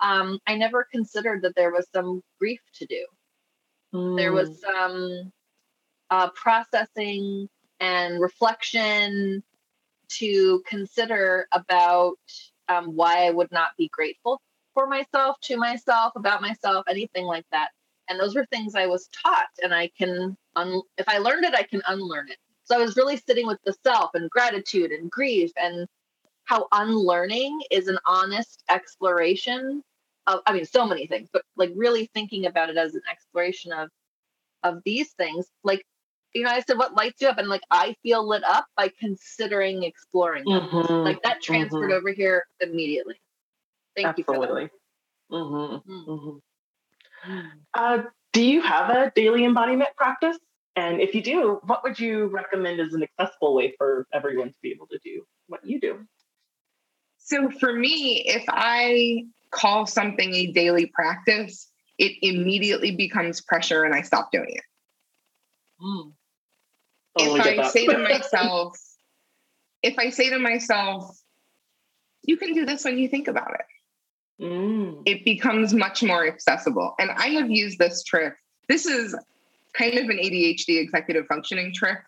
[0.00, 3.06] Um, I never considered that there was some grief to do
[4.16, 4.34] there Mm.
[4.34, 5.32] was some
[6.10, 7.48] uh, processing
[7.80, 9.42] and reflection
[10.10, 12.18] to consider about
[12.68, 14.40] um, why I would not be grateful
[14.74, 17.70] for myself, to myself, about myself, anything like that.
[18.08, 21.54] And those were things I was taught, and I can, un- if I learned it,
[21.54, 22.38] I can unlearn it.
[22.70, 25.88] So I was really sitting with the self and gratitude and grief and
[26.44, 29.82] how unlearning is an honest exploration
[30.28, 33.72] of, I mean, so many things, but like really thinking about it as an exploration
[33.72, 33.88] of
[34.62, 35.84] of these things like
[36.32, 37.38] you know, I said, what lights you up?
[37.38, 40.44] And like, I feel lit up by considering exploring.
[40.44, 41.94] Mhm, Like that transferred mhm.
[41.96, 43.20] over here immediately.
[43.96, 44.42] Thank you for that.
[44.42, 44.70] Absolutely.
[45.32, 45.92] Mm-hmm.
[45.92, 46.40] Mm.
[47.24, 48.02] hmm Uh,
[48.32, 50.38] do you have a daily embodiment practice?
[50.76, 54.58] And if you do, what would you recommend as an accessible way for everyone to
[54.62, 56.06] be able to do what you do?
[57.18, 63.94] So for me, if I call something a daily practice, it immediately becomes pressure and
[63.94, 64.64] I stop doing it.
[65.82, 66.12] Mm.
[67.18, 68.78] Totally if I say to myself,
[69.82, 71.18] if I say to myself,
[72.22, 73.66] you can do this when you think about it,
[74.40, 75.02] Mm.
[75.04, 76.94] it becomes much more accessible.
[76.98, 78.32] And I have used this trick.
[78.68, 79.14] This is
[79.76, 81.98] kind of an ADHD executive functioning trick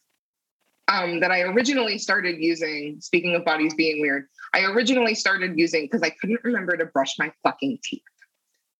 [0.89, 3.01] um, that I originally started using.
[3.01, 7.19] Speaking of bodies being weird, I originally started using because I couldn't remember to brush
[7.19, 8.03] my fucking teeth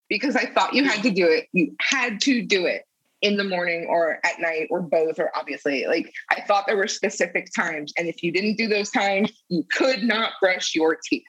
[0.09, 1.49] because I thought you had to do it.
[1.53, 2.83] You had to do it
[3.23, 6.89] in the morning or at night or both, or obviously, like I thought there were
[6.89, 7.93] specific times.
[7.97, 11.25] And if you didn't do those times, you could not brush your teeth.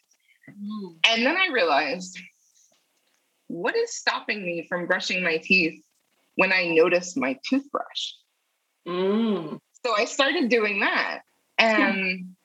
[0.50, 0.96] Mm.
[1.08, 2.20] And then I realized
[3.48, 5.82] what is stopping me from brushing my teeth
[6.36, 8.12] when I notice my toothbrush?
[8.88, 9.60] Mm.
[9.86, 11.22] So I started doing that.
[11.58, 12.36] And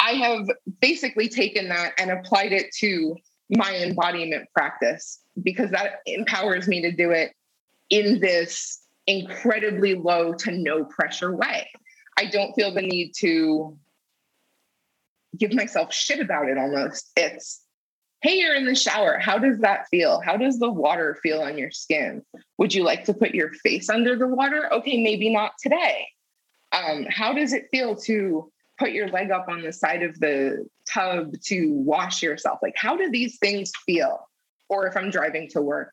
[0.00, 0.48] I have
[0.80, 3.16] basically taken that and applied it to
[3.50, 7.32] my embodiment practice because that empowers me to do it
[7.90, 11.68] in this incredibly low to no pressure way.
[12.18, 13.78] I don't feel the need to
[15.36, 17.10] give myself shit about it almost.
[17.16, 17.62] It's,
[18.20, 19.18] hey, you're in the shower.
[19.18, 20.20] How does that feel?
[20.20, 22.22] How does the water feel on your skin?
[22.58, 24.72] Would you like to put your face under the water?
[24.72, 26.08] Okay, maybe not today.
[26.72, 30.66] Um, how does it feel to put your leg up on the side of the
[30.92, 32.58] tub to wash yourself?
[32.62, 34.28] Like, how do these things feel?
[34.68, 35.92] Or if I'm driving to work,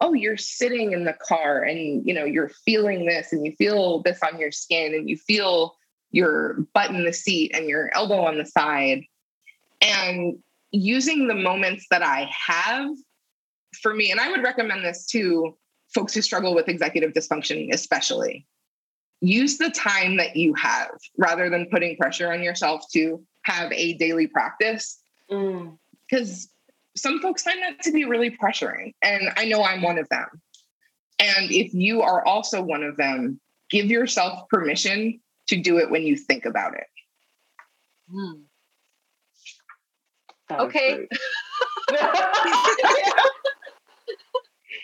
[0.00, 4.02] oh, you're sitting in the car and you know you're feeling this and you feel
[4.02, 5.76] this on your skin and you feel
[6.10, 9.04] your butt in the seat and your elbow on the side.
[9.80, 10.38] And
[10.74, 12.88] using the moments that I have
[13.80, 15.56] for me, and I would recommend this to
[15.94, 18.46] folks who struggle with executive dysfunction, especially.
[19.20, 23.94] Use the time that you have rather than putting pressure on yourself to have a
[23.94, 25.78] daily practice Mm.
[26.06, 26.50] because
[26.96, 28.92] some folks find that to be really pressuring.
[29.00, 30.26] And I know I'm one of them.
[31.18, 36.02] And if you are also one of them, give yourself permission to do it when
[36.02, 36.86] you think about it.
[38.12, 38.43] Mm.
[40.50, 41.06] Okay.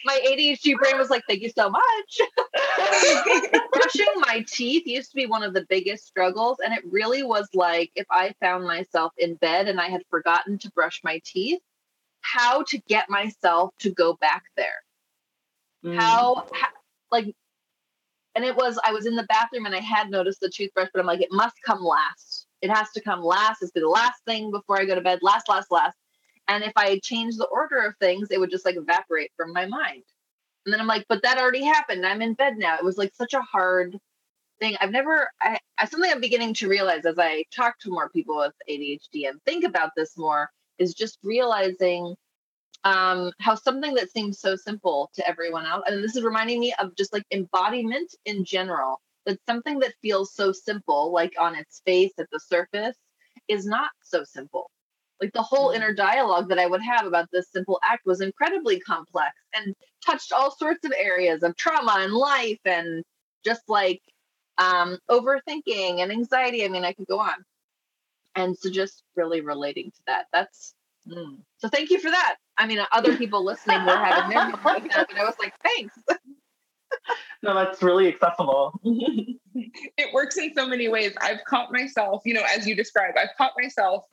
[0.05, 2.21] My ADHD brain was like, thank you so much.
[3.73, 6.59] Brushing my teeth used to be one of the biggest struggles.
[6.65, 10.59] And it really was like if I found myself in bed and I had forgotten
[10.59, 11.61] to brush my teeth,
[12.23, 14.83] how to get myself to go back there.
[15.85, 16.01] Mm.
[16.01, 16.69] How, how,
[17.11, 17.35] like,
[18.35, 21.01] and it was, I was in the bathroom and I had noticed the toothbrush, but
[21.01, 22.40] I'm like, it must come last.
[22.63, 23.63] It has to come last.
[23.63, 25.21] It's the last thing before I go to bed.
[25.23, 25.97] Last, last, last.
[26.49, 29.67] And if I change the order of things, it would just like evaporate from my
[29.67, 30.03] mind.
[30.67, 32.05] And then I'm like, but that already happened.
[32.05, 32.77] I'm in bed now.
[32.77, 33.97] It was like such a hard
[34.59, 34.77] thing.
[34.81, 38.37] I've never, I, I something I'm beginning to realize as I talk to more people
[38.37, 42.15] with ADHD and think about this more is just realizing
[42.85, 46.75] um, how something that seems so simple to everyone else, and this is reminding me
[46.79, 51.83] of just like embodiment in general, that something that feels so simple, like on its
[51.85, 52.97] face at the surface,
[53.49, 54.71] is not so simple.
[55.21, 58.81] Like the whole inner dialogue that I would have about this simple act was incredibly
[58.81, 63.05] complex and touched all sorts of areas of trauma and life and
[63.45, 64.01] just like
[64.57, 66.65] um, overthinking and anxiety.
[66.65, 67.35] I mean, I could go on.
[68.37, 70.27] And so just really relating to that.
[70.33, 70.75] That's
[71.07, 71.39] mm.
[71.59, 72.37] so thank you for that.
[72.57, 75.95] I mean, other people listening were having their with that, and I was like, thanks.
[77.43, 78.79] No, that's really accessible.
[78.85, 81.15] it works in so many ways.
[81.23, 84.05] I've caught myself, you know, as you describe, I've caught myself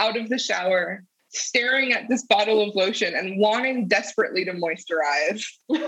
[0.00, 5.44] out of the shower staring at this bottle of lotion and wanting desperately to moisturize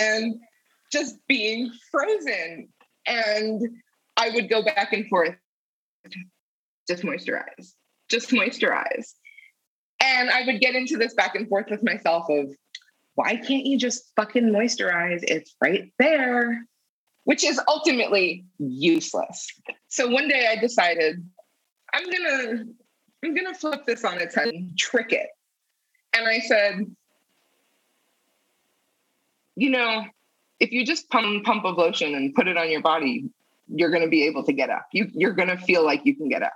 [0.00, 0.36] and
[0.92, 2.68] just being frozen.
[3.06, 3.60] And
[4.16, 5.34] I would go back and forth,
[6.88, 7.72] just moisturize,
[8.08, 9.14] just moisturize.
[10.00, 12.54] And I would get into this back and forth with myself of,
[13.14, 15.20] why can't you just fucking moisturize?
[15.22, 16.66] It's right there,
[17.24, 19.48] which is ultimately useless.
[19.88, 21.24] So one day I decided
[21.92, 22.64] I'm gonna
[23.24, 25.28] I'm gonna flip this on its head and trick it.
[26.16, 26.84] And I said,
[29.56, 30.04] you know,
[30.58, 33.30] if you just pump pump of lotion and put it on your body,
[33.68, 34.86] you're gonna be able to get up.
[34.92, 36.52] You you're gonna feel like you can get up.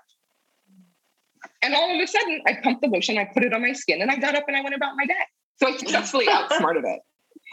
[1.63, 4.03] And all of a sudden, I pumped the lotion, I put it on my skin,
[4.03, 5.15] and I got up and I went about my day.
[5.61, 7.01] So I successfully outsmarted it.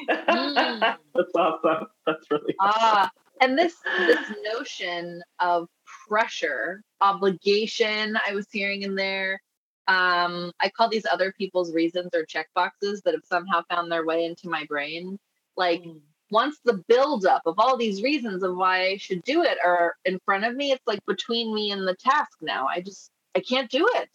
[0.10, 0.80] Mm.
[1.16, 1.88] That's awesome.
[2.06, 3.10] That's really Ah,
[3.42, 3.76] and this
[4.08, 4.20] this
[4.54, 5.68] notion of
[6.08, 9.42] pressure, obligation, I was hearing in there.
[9.88, 14.06] Um, I call these other people's reasons or check boxes that have somehow found their
[14.06, 15.20] way into my brain.
[15.56, 16.00] Like mm.
[16.32, 20.20] once the buildup of all these reasons of why I should do it are in
[20.26, 22.68] front of me, it's like between me and the task now.
[22.68, 24.10] I just I can't do it.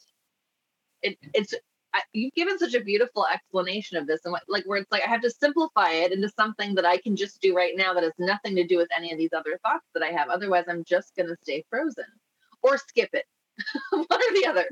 [1.02, 1.54] It it's
[1.94, 5.10] I, you've given such a beautiful explanation of this and like where it's like i
[5.10, 8.12] have to simplify it into something that i can just do right now that has
[8.18, 10.28] nothing to do with any of these other thoughts that i have.
[10.28, 12.04] Otherwise i'm just going to stay frozen
[12.62, 13.24] or skip it
[13.90, 14.66] one or the other.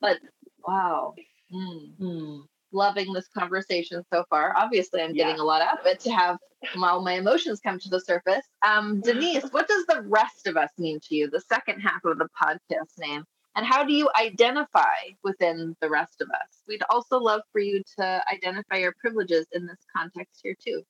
[0.00, 0.18] But
[0.66, 1.14] wow.
[1.52, 2.40] Mm-hmm.
[2.72, 4.54] loving this conversation so far.
[4.56, 5.42] Obviously i'm getting yeah.
[5.42, 6.38] a lot out of it to have
[6.82, 8.44] all my emotions come to the surface.
[8.66, 11.30] Um, denise what does the rest of us mean to you?
[11.30, 13.24] The second half of the podcast name
[13.56, 16.62] and how do you identify within the rest of us?
[16.66, 20.82] We'd also love for you to identify your privileges in this context here, too.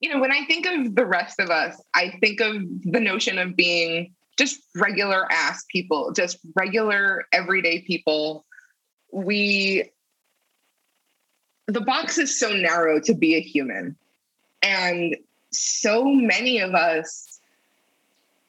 [0.00, 3.38] You know, when I think of the rest of us, I think of the notion
[3.38, 8.44] of being just regular ass people, just regular everyday people.
[9.12, 9.92] We,
[11.68, 13.96] the box is so narrow to be a human.
[14.62, 15.16] And
[15.52, 17.38] so many of us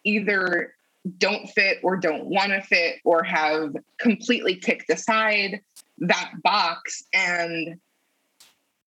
[0.04, 0.74] either
[1.18, 5.62] don't fit or don't want to fit or have completely kicked aside
[6.00, 7.04] that box.
[7.14, 7.80] And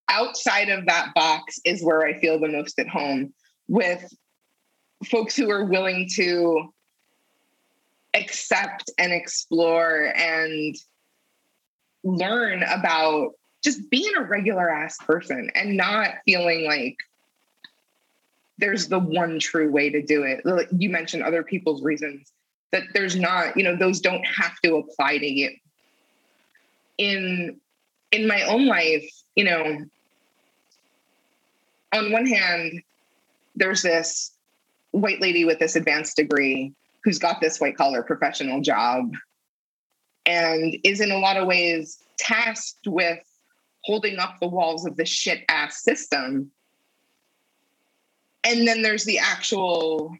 [0.08, 3.34] outside of that box is where I feel the most at home
[3.68, 4.12] with
[5.04, 6.72] folks who are willing to
[8.14, 10.74] accept and explore and
[12.02, 16.96] learn about just being a regular ass person and not feeling like
[18.58, 20.40] there's the one true way to do it.
[20.72, 22.32] You mentioned other people's reasons
[22.72, 25.50] that there's not, you know, those don't have to apply to you.
[26.98, 27.60] In
[28.12, 29.78] in my own life, you know,
[31.92, 32.82] on one hand,
[33.54, 34.32] there's this
[34.92, 36.72] white lady with this advanced degree
[37.04, 39.12] who's got this white collar professional job
[40.24, 43.18] and is in a lot of ways tasked with
[43.84, 46.50] holding up the walls of the shit ass system
[48.46, 50.16] and then there's the actual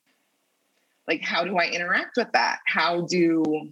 [1.08, 2.58] like how do i interact with that?
[2.66, 3.70] How do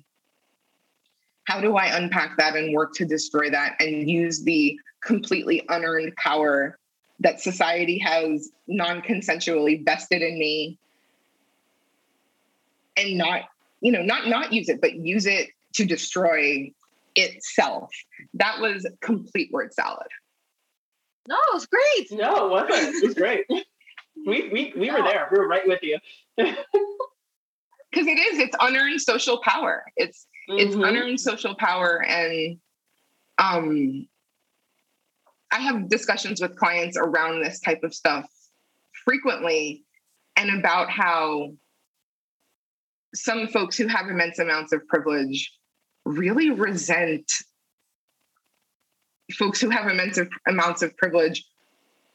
[1.45, 6.15] how do i unpack that and work to destroy that and use the completely unearned
[6.17, 6.79] power
[7.21, 10.79] that society has non-consensually vested in me?
[12.97, 13.43] And not
[13.81, 16.73] you know not not use it but use it to destroy
[17.17, 17.91] itself.
[18.35, 20.07] That was complete word salad.
[21.27, 22.13] No it was great.
[22.13, 22.95] No it wasn't.
[22.95, 23.47] It was great
[24.27, 25.29] we we we were there.
[25.31, 25.99] We were right with you.
[27.91, 29.85] Because it is, it's unearned social power.
[29.97, 30.59] It's mm-hmm.
[30.59, 32.59] it's unearned social power, and
[33.39, 34.09] um,
[35.53, 38.29] I have discussions with clients around this type of stuff
[39.05, 39.85] frequently,
[40.37, 41.53] and about how
[43.14, 45.53] some folks who have immense amounts of privilege
[46.05, 47.31] really resent
[49.33, 50.18] folks who have immense
[50.49, 51.45] amounts of privilege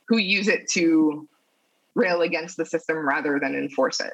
[0.10, 1.28] who use it to
[1.96, 4.14] rail against the system rather than enforce it.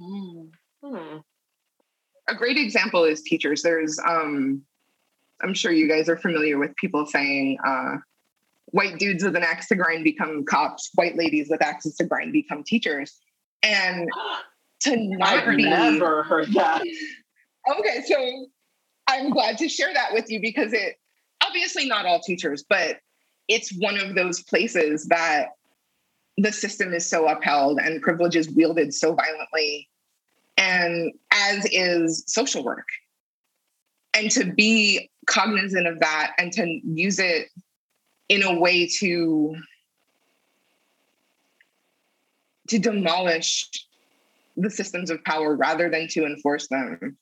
[0.00, 0.50] Mm.
[0.84, 1.22] Mm.
[2.28, 3.62] A great example is teachers.
[3.62, 4.62] There's, um,
[5.42, 7.96] I'm sure you guys are familiar with people saying, uh,
[8.66, 12.32] white dudes with an axe to grind become cops, white ladies with axes to grind
[12.32, 13.18] become teachers.
[13.62, 14.08] And
[14.80, 15.64] to not I've be.
[15.64, 16.82] never heard that.
[17.68, 18.46] Okay, so
[19.08, 20.94] I'm glad to share that with you because it
[21.44, 22.98] obviously not all teachers, but
[23.48, 25.50] it's one of those places that
[26.36, 29.88] the system is so upheld and privilege is wielded so violently
[30.56, 32.88] and as is social work.
[34.14, 37.48] And to be cognizant of that and to use it
[38.28, 39.56] in a way to
[42.68, 43.68] to demolish
[44.56, 47.16] the systems of power rather than to enforce them.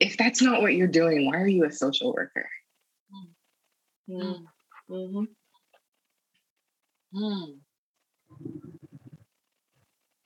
[0.00, 2.48] If that's not what you're doing why are you a social worker
[4.08, 4.44] Mm.
[4.90, 5.24] Mm-hmm.
[7.14, 7.58] Mm.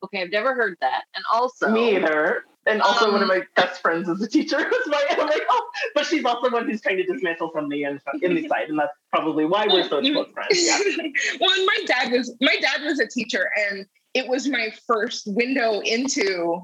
[0.04, 1.04] Okay, I've never heard that.
[1.14, 2.44] And also Me either.
[2.66, 5.28] And also um, one of um, my best friends is a teacher who's my I'm
[5.28, 8.78] like, oh, but she's also one who's trying to dismantle from the inside, inside and
[8.78, 10.66] that's probably why we're so close friends.
[10.66, 10.78] Yeah.
[11.40, 15.28] well, and my dad was my dad was a teacher, and it was my first
[15.28, 16.60] window into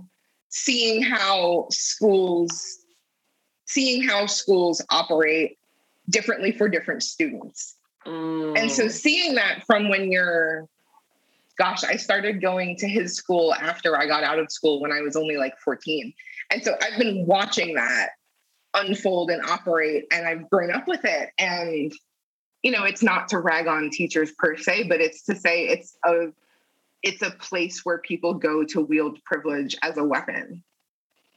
[0.48, 2.78] seeing how schools
[3.66, 5.56] seeing how schools operate
[6.10, 7.76] differently for different students.
[8.06, 8.58] Mm.
[8.58, 8.90] And so mm.
[8.90, 10.68] seeing that from when you're,
[11.58, 15.00] gosh, I started going to his school after I got out of school when I
[15.00, 16.12] was only like 14.
[16.50, 18.10] And so I've been watching that
[18.74, 21.30] unfold and operate, and I've grown up with it.
[21.38, 21.92] And
[22.62, 25.96] you know, it's not to rag on teachers per se, but it's to say it's
[26.04, 26.28] a
[27.02, 30.62] it's a place where people go to wield privilege as a weapon.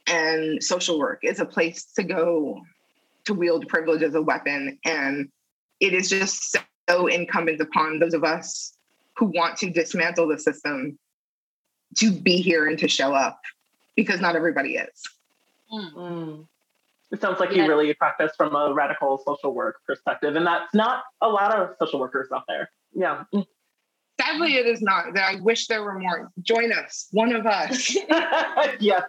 [0.06, 2.60] And social work is a place to go
[3.26, 4.78] to wield privilege as a weapon.
[4.84, 5.28] And
[5.80, 6.56] it is just
[6.88, 8.72] so incumbent upon those of us
[9.16, 10.98] who want to dismantle the system
[11.96, 13.40] to be here and to show up
[13.94, 15.02] because not everybody is.
[15.72, 16.46] Mm.
[17.12, 17.62] It sounds like yeah.
[17.62, 21.70] you really practice from a radical social work perspective, and that's not a lot of
[21.78, 22.68] social workers out there.
[22.92, 23.24] Yeah.
[24.20, 25.14] Sadly, it is not.
[25.14, 26.30] That I wish there were more.
[26.42, 27.94] Join us, one of us.
[28.80, 29.02] yes.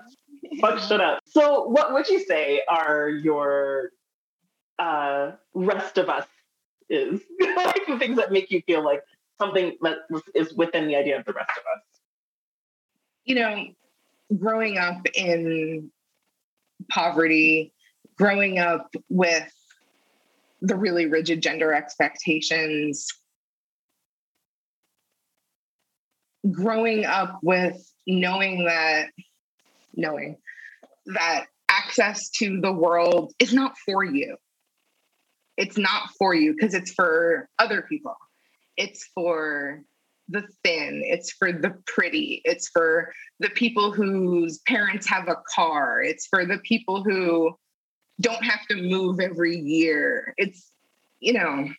[0.62, 1.22] Fuck shut up.
[1.26, 3.92] So, what would you say are your
[4.80, 6.26] uh, rest of us
[6.90, 7.22] is
[7.56, 9.02] like the things that make you feel like
[9.40, 9.98] something that
[10.34, 11.84] is within the idea of the rest of us?
[13.26, 13.66] You know,
[14.38, 15.92] growing up in
[16.90, 17.74] poverty,
[18.18, 19.52] growing up with
[20.62, 23.08] the really rigid gender expectations,
[26.50, 29.10] growing up with knowing that,
[29.96, 30.38] knowing
[31.08, 34.38] that access to the world is not for you.
[35.58, 38.16] It's not for you because it's for other people.
[38.78, 39.82] It's for
[40.30, 46.02] the thin, it's for the pretty, it's for the people whose parents have a car,
[46.02, 47.56] it's for the people who
[48.20, 50.34] don't have to move every year.
[50.38, 50.72] It's,
[51.20, 51.70] you know,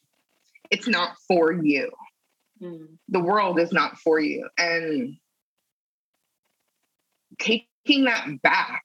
[0.70, 1.90] it's not for you.
[2.62, 2.86] Mm.
[3.08, 4.48] The world is not for you.
[4.56, 5.16] And
[7.38, 8.84] taking that back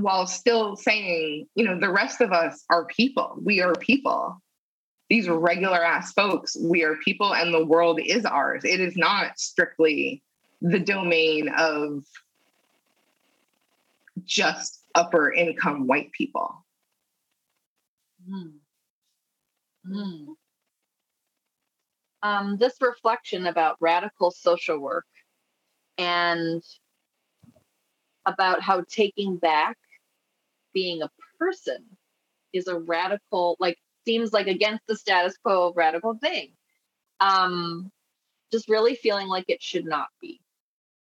[0.00, 3.36] while still saying, you know, the rest of us are people.
[3.42, 4.40] We are people.
[5.10, 6.56] These regular ass folks.
[6.56, 8.64] We are people and the world is ours.
[8.64, 10.22] It is not strictly
[10.60, 12.04] the domain of
[14.24, 16.64] just upper income white people.
[18.30, 18.52] Mm.
[19.88, 20.26] Mm.
[22.22, 25.06] Um, this reflection about radical social work
[25.96, 26.62] and
[28.26, 29.76] about how taking back
[30.72, 31.84] being a person
[32.52, 36.52] is a radical, like, seems like against the status quo radical thing.
[37.20, 37.90] Um,
[38.52, 40.40] just really feeling like it should not be.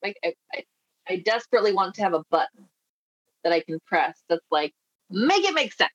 [0.03, 0.64] Like, I, I,
[1.07, 2.68] I desperately want to have a button
[3.43, 4.74] that I can press that's like,
[5.09, 5.91] make it make sense.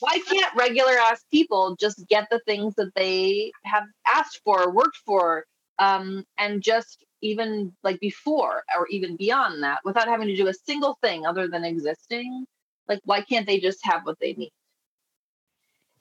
[0.00, 4.98] why can't regular ass people just get the things that they have asked for, worked
[5.06, 5.44] for,
[5.78, 10.54] um, and just even like before or even beyond that without having to do a
[10.54, 12.44] single thing other than existing?
[12.88, 14.52] Like, why can't they just have what they need?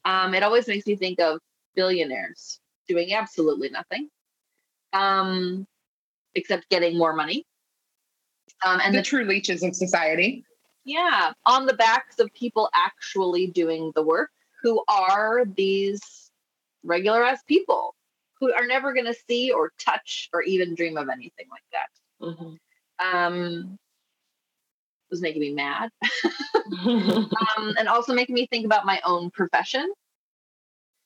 [0.03, 1.39] Um, it always makes me think of
[1.75, 4.09] billionaires doing absolutely nothing
[4.93, 5.65] um,
[6.35, 7.45] except getting more money
[8.65, 10.43] um, and the, the true leeches of society.
[10.83, 14.31] Yeah, on the backs of people actually doing the work
[14.63, 16.01] who are these
[16.83, 17.95] regular ass people
[18.41, 22.25] who are never going to see or touch or even dream of anything like that.
[22.25, 23.15] Mm-hmm.
[23.15, 23.77] Um,
[25.09, 25.89] was making me mad,
[26.85, 29.91] um, and also making me think about my own profession,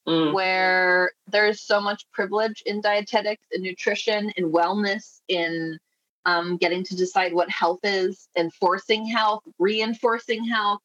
[0.07, 0.31] mm.
[0.31, 5.79] where there's so much privilege in dietetics, in nutrition, in wellness, in
[6.25, 10.81] um, getting to decide what health is, enforcing health, reinforcing health,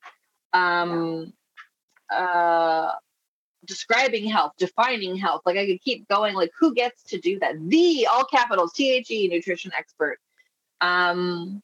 [0.54, 1.32] um,
[2.10, 2.92] uh,
[3.70, 5.42] describing health, defining health.
[5.46, 6.34] Like I could keep going.
[6.34, 7.54] Like who gets to do that?
[7.68, 10.18] The all capitals T H E nutrition expert.
[10.80, 11.62] Um,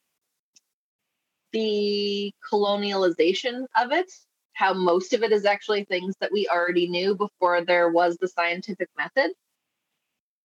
[1.51, 4.11] the colonialization of it,
[4.53, 8.27] how most of it is actually things that we already knew before there was the
[8.27, 9.31] scientific method.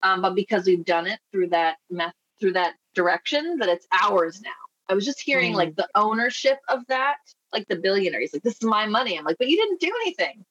[0.02, 4.42] Um, but because we've done it through that method through that direction that it's ours
[4.42, 4.50] now.
[4.88, 5.56] I was just hearing mm.
[5.56, 7.18] like the ownership of that,
[7.52, 9.16] like the billionaires, like this is my money.
[9.16, 10.44] I'm like, but you didn't do anything.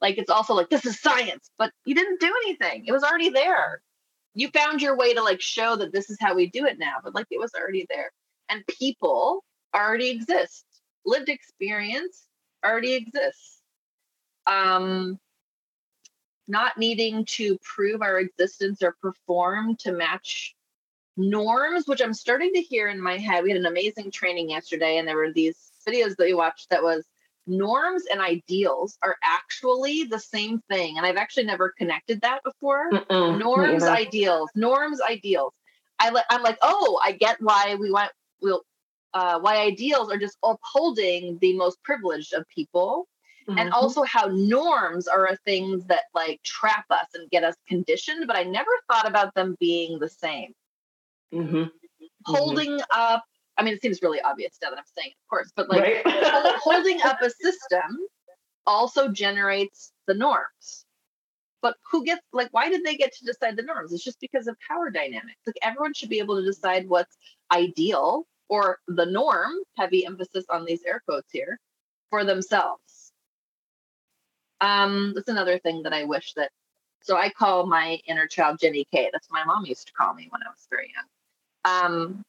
[0.00, 2.84] Like it's also like this is science, but you didn't do anything.
[2.86, 3.80] It was already there.
[4.34, 6.96] You found your way to like show that this is how we do it now,
[7.02, 8.10] but like it was already there.
[8.48, 9.42] And people
[9.74, 10.64] already exist.
[11.04, 12.26] Lived experience
[12.64, 13.60] already exists.
[14.46, 15.18] Um
[16.48, 20.54] not needing to prove our existence or perform to match
[21.16, 23.42] norms, which I'm starting to hear in my head.
[23.42, 26.82] We had an amazing training yesterday, and there were these videos that we watched that
[26.82, 27.04] was
[27.46, 30.96] norms and ideals are actually the same thing.
[30.96, 32.90] And I've actually never connected that before.
[32.90, 35.52] Mm-mm, norms, ideals, norms, ideals.
[35.98, 38.10] I le- I'm like, oh, I get why we want
[38.42, 38.62] we'll
[39.14, 43.08] uh, why ideals are just upholding the most privileged of people.
[43.48, 43.58] Mm-hmm.
[43.58, 48.36] And also how norms are things that like trap us and get us conditioned, but
[48.36, 50.52] I never thought about them being the same.
[51.32, 51.64] Mm-hmm.
[52.24, 53.00] Holding mm-hmm.
[53.00, 53.24] up,
[53.58, 55.80] I mean, it seems really obvious now that I'm saying it, of course, but like
[55.80, 56.02] right?
[56.62, 57.98] holding up a system
[58.66, 60.84] also generates the norms.
[61.62, 63.92] But who gets like why did they get to decide the norms?
[63.92, 65.40] It's just because of power dynamics.
[65.46, 67.16] Like everyone should be able to decide what's
[67.50, 71.58] ideal or the norm, heavy emphasis on these air quotes here,
[72.10, 73.12] for themselves.
[74.60, 76.50] Um, that's another thing that I wish that
[77.02, 79.08] so I call my inner child Jenny K.
[79.12, 81.04] That's what my mom used to call me when I was very young.
[81.64, 82.24] Um,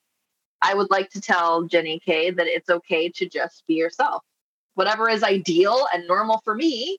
[0.62, 4.24] I would like to tell Jenny K that it's okay to just be yourself.
[4.76, 6.97] Whatever is ideal and normal for me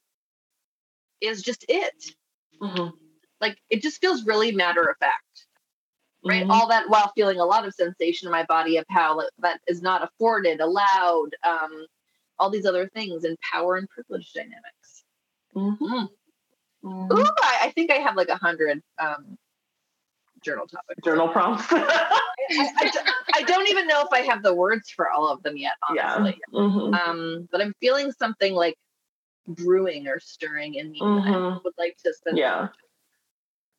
[1.20, 2.14] is just it.
[2.60, 2.92] Mhm.
[3.40, 5.46] Like it just feels really matter of fact,
[6.24, 6.44] right?
[6.44, 6.50] Mhm.
[6.50, 9.60] All that while feeling a lot of sensation in my body of how that- that
[9.66, 11.86] is not afforded, allowed, um,
[12.38, 15.04] all these other things and power and privilege dynamics.
[15.54, 15.78] Mhm.
[15.78, 17.08] Mm.
[17.08, 17.18] Mhm.
[17.18, 19.38] Ooh, I, I think I have like a hundred um,
[20.42, 21.00] journal topics.
[21.04, 21.64] Journal prompts.
[21.72, 22.90] I, I
[23.34, 26.14] I don't even know if I have the words for all of them yet, yeah.
[26.14, 26.40] honestly.
[26.52, 26.94] Mhm.
[26.94, 28.76] Um, but I'm feeling something like
[29.46, 32.38] brewing or stirring in me that I would like to spend.
[32.38, 32.68] Yeah.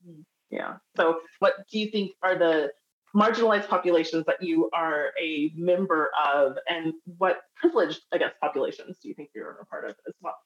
[0.07, 0.23] Mm.
[0.49, 0.77] Yeah.
[0.95, 2.71] So, what do you think are the
[3.15, 9.07] marginalized populations that you are a member of, and what privileged, I guess, populations do
[9.07, 10.37] you think you're a part of as well?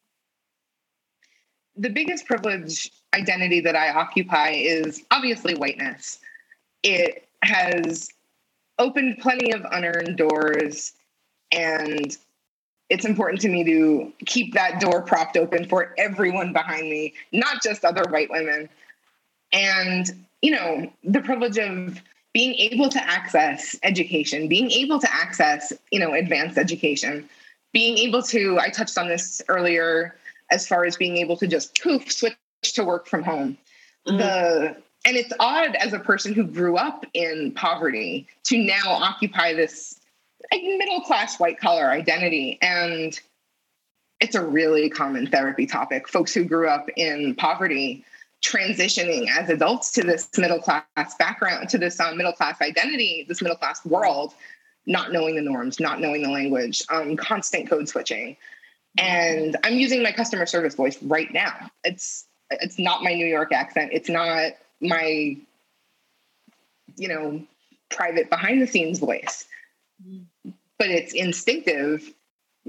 [1.76, 6.20] The biggest privilege identity that I occupy is obviously whiteness.
[6.84, 8.10] It has
[8.80, 10.94] opened plenty of unearned doors,
[11.52, 12.16] and
[12.90, 17.62] it's important to me to keep that door propped open for everyone behind me, not
[17.64, 18.70] just other white women.
[19.52, 22.02] And, you know, the privilege of
[22.34, 27.30] being able to access education, being able to access, you know, advanced education,
[27.72, 30.16] being able to, I touched on this earlier,
[30.54, 33.58] as far as being able to just poof switch to work from home.
[34.08, 34.18] Mhm.
[34.18, 34.76] the
[35.06, 40.00] and it's odd as a person who grew up in poverty to now occupy this
[40.52, 42.58] like middle class white collar identity.
[42.62, 43.20] And
[44.22, 46.08] it's a really common therapy topic.
[46.08, 48.06] Folks who grew up in poverty
[48.44, 53.42] transitioning as adults to this middle class background to this um, middle class identity this
[53.42, 54.34] middle class world
[54.86, 58.36] not knowing the norms not knowing the language um, constant code switching
[58.98, 61.70] and i'm using my customer service voice right now.
[61.84, 63.92] It's it's not my new york accent.
[63.94, 65.38] It's not my
[66.96, 67.42] you know
[67.90, 69.46] private behind the scenes voice.
[70.78, 72.12] But it's instinctive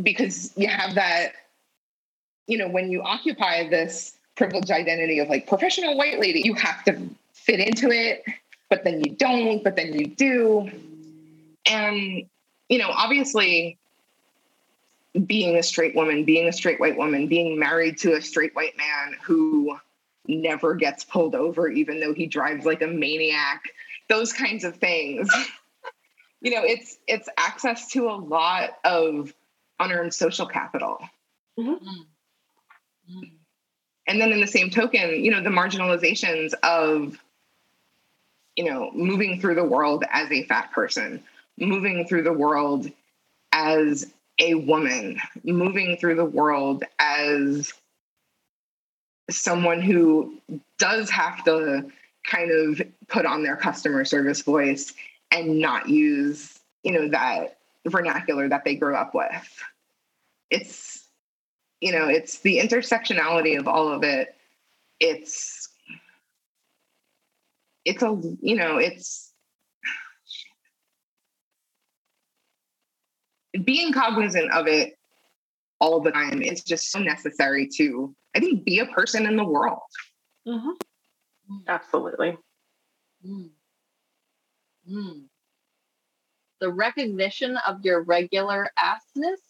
[0.02, 1.32] because you have that
[2.46, 6.84] you know when you occupy this privileged identity of like professional white lady you have
[6.84, 8.24] to fit into it
[8.68, 10.70] but then you don't but then you do.
[11.66, 12.24] And
[12.68, 13.78] you know obviously
[15.26, 18.76] being a straight woman, being a straight white woman, being married to a straight white
[18.76, 19.76] man who
[20.26, 23.62] never gets pulled over, even though he drives like a maniac,
[24.08, 25.28] those kinds of things.
[26.40, 29.32] you know, it's it's access to a lot of
[29.78, 30.98] unearned social capital.
[31.58, 31.78] Mm.
[34.06, 37.18] And then in the same token, you know, the marginalizations of,
[38.56, 41.22] you know, moving through the world as a fat person,
[41.58, 42.90] moving through the world
[43.52, 47.72] as a woman moving through the world as
[49.30, 50.38] someone who
[50.78, 51.90] does have to
[52.24, 54.92] kind of put on their customer service voice
[55.30, 59.62] and not use you know that vernacular that they grew up with.
[60.50, 61.08] It's
[61.80, 64.34] you know it's the intersectionality of all of it.
[65.00, 65.68] It's
[67.84, 69.32] it's a you know it's
[73.62, 74.94] being cognizant of it
[75.80, 79.44] all the time is just so necessary to i think be a person in the
[79.44, 79.80] world
[80.46, 80.76] Mhm.
[81.68, 82.36] Absolutely.
[83.26, 83.50] Mm.
[84.90, 85.24] Mm.
[86.60, 89.40] The recognition of your regular assness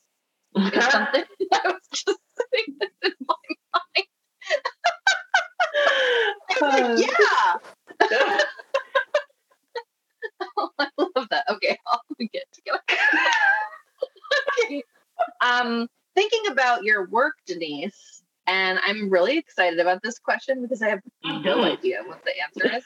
[0.57, 3.35] is something I was just saying this in my
[3.75, 4.07] mind.
[6.51, 8.39] I was like, yeah.
[15.55, 20.89] Um, thinking about your work, Denise, and I'm really excited about this question because I
[20.89, 21.65] have no Mhm.
[21.65, 22.85] idea what the answer is.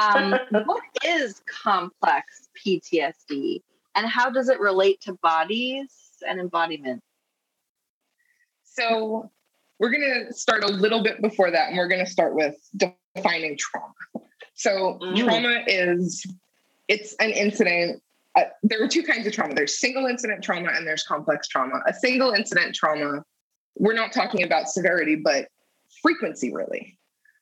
[0.00, 0.34] Um,
[0.66, 3.62] what is complex PTSD
[3.94, 7.02] and how does it relate to bodies and embodiment?
[8.66, 9.30] so
[9.78, 12.56] we're going to start a little bit before that and we're going to start with
[12.76, 13.94] defining trauma
[14.54, 15.24] so Mm.
[15.24, 16.26] trauma is
[16.88, 18.02] it's an incident
[18.36, 19.54] uh, there are two kinds of trauma.
[19.54, 21.80] There's single incident trauma and there's complex trauma.
[21.86, 23.22] A single incident trauma
[23.76, 25.48] we're not talking about severity but
[26.02, 26.98] frequency really.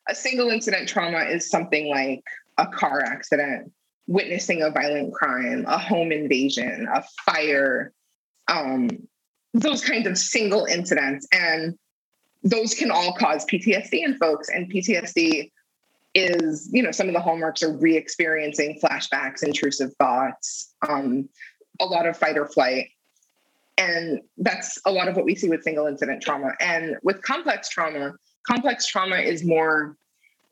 [0.09, 2.24] A single incident trauma is something like
[2.59, 3.70] a car accident
[4.07, 7.93] witnessing a violent crime a home invasion a fire
[8.49, 8.88] um,
[9.55, 11.26] those kinds of single incidents.
[11.32, 11.78] And
[12.43, 15.51] those can all cause PTSD in folks, and PTSD
[16.14, 21.28] is, you know, some of the hallmarks are re-experiencing flashbacks, intrusive thoughts, um,
[21.80, 22.88] a lot of fight or flight.
[23.78, 26.52] And that's a lot of what we see with single incident trauma.
[26.60, 28.12] And with complex trauma,
[28.46, 29.96] complex trauma is more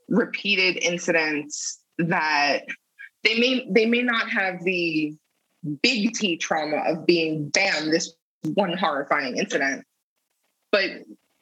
[0.08, 2.62] repeated incidents that
[3.22, 5.14] they may they may not have the
[5.82, 8.14] big T trauma of being bam this
[8.54, 9.84] one horrifying incident,
[10.72, 10.90] but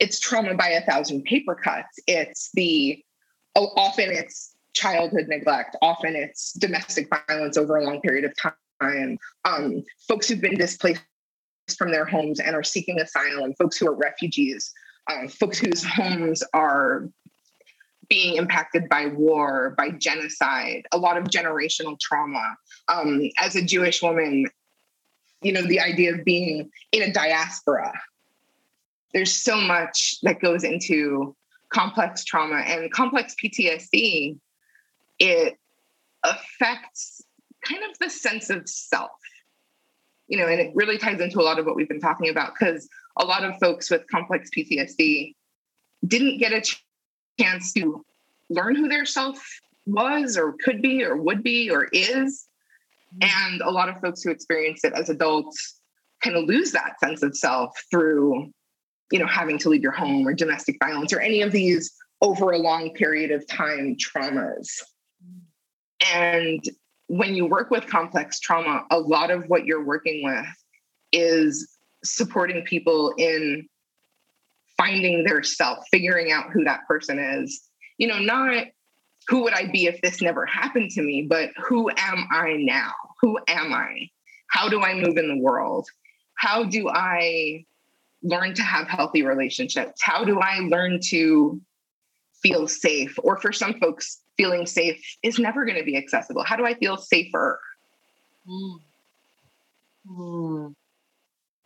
[0.00, 1.98] it's trauma by a thousand paper cuts.
[2.06, 3.02] It's the
[3.76, 5.76] often it's childhood neglect.
[5.82, 9.18] Often it's domestic violence over a long period of time.
[9.44, 11.02] Um, folks who've been displaced
[11.76, 13.54] from their homes and are seeking asylum.
[13.54, 14.72] Folks who are refugees.
[15.11, 17.09] Um, folks whose homes are
[18.09, 22.56] being impacted by war, by genocide, a lot of generational trauma.
[22.88, 24.46] Um, as a Jewish woman,
[25.42, 27.92] you know, the idea of being in a diaspora
[29.12, 31.34] there's so much that goes into
[31.72, 34.38] complex trauma and complex PTSD.
[35.18, 35.56] It
[36.24, 37.22] affects
[37.64, 39.10] kind of the sense of self,
[40.28, 42.52] you know, and it really ties into a lot of what we've been talking about
[42.58, 45.34] because a lot of folks with complex PTSD
[46.06, 46.62] didn't get a
[47.38, 48.04] chance to
[48.48, 49.42] learn who their self
[49.86, 52.46] was or could be or would be or is.
[53.20, 53.50] Mm-hmm.
[53.50, 55.80] And a lot of folks who experience it as adults
[56.22, 58.52] kind of lose that sense of self through
[59.11, 62.50] you know, having to leave your home or domestic violence or any of these over
[62.50, 64.68] a long period of time traumas.
[66.12, 66.62] And
[67.06, 70.46] when you work with complex trauma, a lot of what you're working with
[71.12, 73.66] is supporting people in
[74.76, 77.68] finding their self, figuring out who that person is.
[77.98, 78.66] You know, not
[79.26, 82.92] who would I be if this never happened to me, but who am I now?
[83.20, 84.09] Who am I?
[84.50, 85.86] How do I move in the world?
[86.36, 87.64] How do I
[88.22, 90.00] learn to have healthy relationships?
[90.02, 91.60] How do I learn to
[92.42, 93.18] feel safe?
[93.22, 96.44] Or for some folks, feeling safe is never going to be accessible.
[96.44, 97.60] How do I feel safer?
[98.48, 98.78] Mm.
[100.10, 100.74] Mm.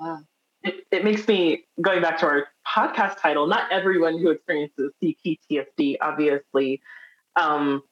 [0.00, 0.18] Wow.
[0.62, 3.46] It, it makes me going back to our podcast title.
[3.46, 6.80] Not everyone who experiences CPTSD obviously
[7.36, 7.82] um,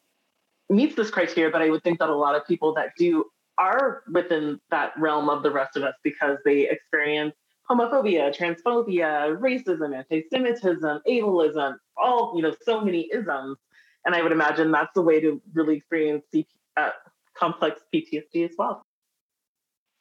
[0.68, 3.24] meets this criteria, but I would think that a lot of people that do
[3.58, 7.34] are within that realm of the rest of us because they experience
[7.70, 13.56] homophobia, transphobia, racism, anti-Semitism, ableism, all, you know, so many isms.
[14.04, 16.46] And I would imagine that's the way to really experience CP,
[16.76, 16.90] uh,
[17.34, 18.84] complex PTSD as well.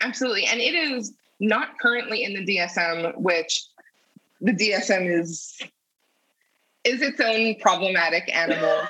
[0.02, 0.46] Absolutely.
[0.46, 3.66] And it is not currently in the DSM, which
[4.42, 5.60] the DSM is
[6.86, 8.82] is its own problematic animal.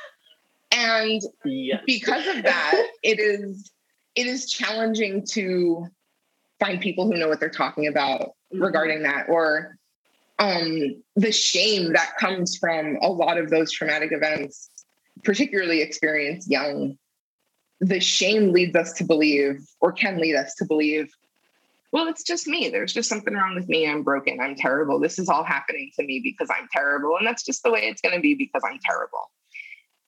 [0.72, 1.82] and yes.
[1.88, 3.72] because of that, it is
[4.16, 5.88] it is challenging to
[6.60, 8.34] find people who know what they're talking about.
[8.52, 9.78] Regarding that or
[10.40, 14.70] um, the shame that comes from a lot of those traumatic events
[15.24, 16.98] particularly experienced young.
[17.82, 21.12] The shame leads us to believe or can lead us to believe
[21.92, 22.70] well it's just me.
[22.70, 23.88] There's just something wrong with me.
[23.88, 24.40] I'm broken.
[24.40, 25.00] I'm terrible.
[25.00, 27.18] This is all happening to me because i'm terrible.
[27.18, 29.32] And that's just the way it's going to be because i'm terrible.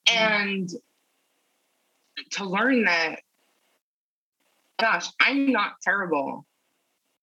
[0.08, 0.50] Mm-hmm.
[0.50, 0.70] and
[2.32, 3.20] to learn that
[4.80, 6.46] gosh, I'm not terrible.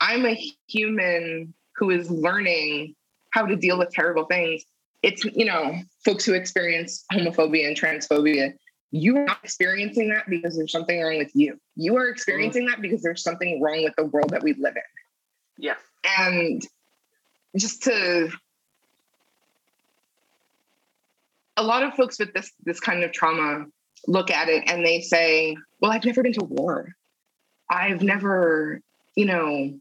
[0.01, 0.35] I'm a
[0.69, 2.95] human who is learning
[3.31, 4.65] how to deal with terrible things.
[5.03, 8.55] It's, you know, folks who experience homophobia and transphobia,
[8.91, 11.59] you are not experiencing that because there's something wrong with you.
[11.77, 14.83] You are experiencing that because there's something wrong with the world that we live in.
[15.59, 15.75] Yeah.
[16.19, 16.63] And
[17.57, 18.31] just to
[21.57, 23.67] a lot of folks with this this kind of trauma
[24.07, 26.95] look at it and they say, "Well, I've never been to war.
[27.69, 28.81] I've never,
[29.17, 29.79] you know,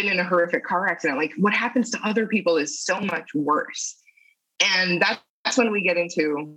[0.00, 1.18] been in a horrific car accident.
[1.18, 3.96] Like what happens to other people is so much worse.
[4.60, 6.56] And that's when we get into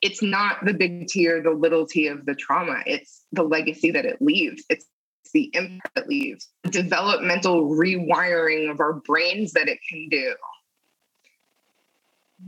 [0.00, 3.90] it's not the big T or the little t of the trauma, it's the legacy
[3.92, 4.62] that it leaves.
[4.68, 4.84] It's
[5.32, 10.34] the impact it leaves, the developmental rewiring of our brains that it can do.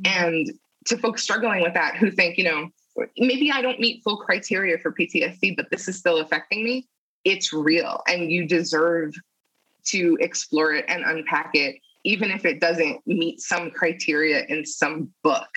[0.02, 0.24] Mm-hmm.
[0.24, 0.50] And
[0.86, 2.68] to folks struggling with that who think, you know,
[3.16, 6.86] maybe I don't meet full criteria for PTSD, but this is still affecting me.
[7.24, 9.14] It's real and you deserve
[9.86, 15.10] to explore it and unpack it, even if it doesn't meet some criteria in some
[15.22, 15.48] book,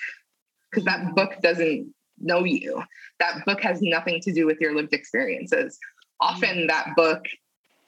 [0.70, 2.82] because that book doesn't know you.
[3.18, 5.78] That book has nothing to do with your lived experiences.
[6.20, 6.66] Often mm-hmm.
[6.68, 7.24] that book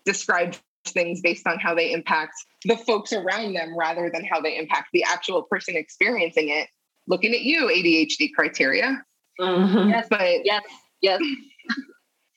[0.05, 2.35] describes things based on how they impact
[2.65, 6.69] the folks around them rather than how they impact the actual person experiencing it.
[7.07, 9.03] Looking at you, ADHD criteria.
[9.41, 9.91] Mm-hmm.
[9.91, 10.63] Yes, but yes,
[11.01, 11.21] yes.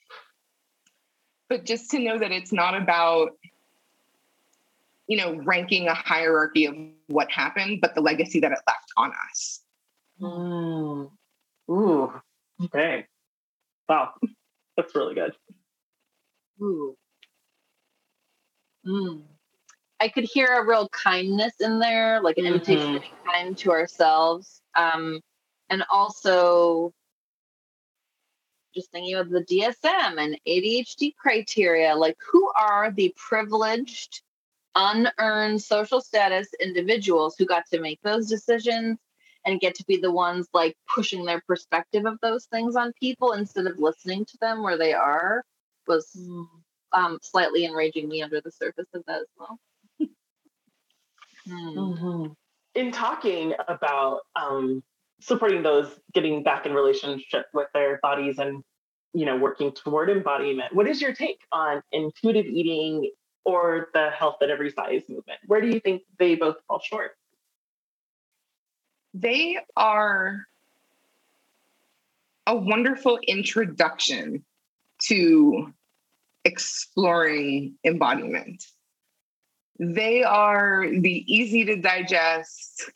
[1.48, 3.30] but just to know that it's not about
[5.06, 6.74] you know, ranking a hierarchy of
[7.06, 9.60] what happened, but the legacy that it left on us.
[10.20, 11.10] Mm.
[11.70, 12.12] Ooh,
[12.64, 13.06] okay.
[13.88, 14.14] Wow,
[14.76, 15.32] that's really good.
[16.60, 16.96] Ooh.
[18.86, 19.22] Mm.
[20.00, 22.54] I could hear a real kindness in there, like an Mhm.
[22.54, 24.60] invitation to be kind to ourselves.
[24.74, 25.22] Um,
[25.70, 26.92] and also
[28.74, 34.22] just thinking of the DSM and ADHD criteria, like who are the privileged,
[34.76, 38.98] unearned social status individuals who got to make those decisions
[39.44, 43.32] and get to be the ones like pushing their perspective of those things on people
[43.32, 45.42] instead of listening to them where they are
[45.86, 46.14] was
[46.92, 49.58] um, slightly enraging me under the surface of that as well.
[51.46, 51.78] Hmm.
[51.78, 52.36] Mhm.
[52.74, 54.82] In talking about um,
[55.20, 58.62] supporting those getting back in relationship with their bodies and
[59.14, 63.10] you know working toward embodiment, what is your take on intuitive eating
[63.46, 65.38] or the health at every size movement?
[65.46, 67.12] Where do you think they both fall short?
[69.14, 70.44] They are
[72.46, 74.44] a wonderful introduction
[75.04, 75.72] to
[76.44, 78.64] exploring embodiment.
[79.78, 82.90] They are the easy to digest,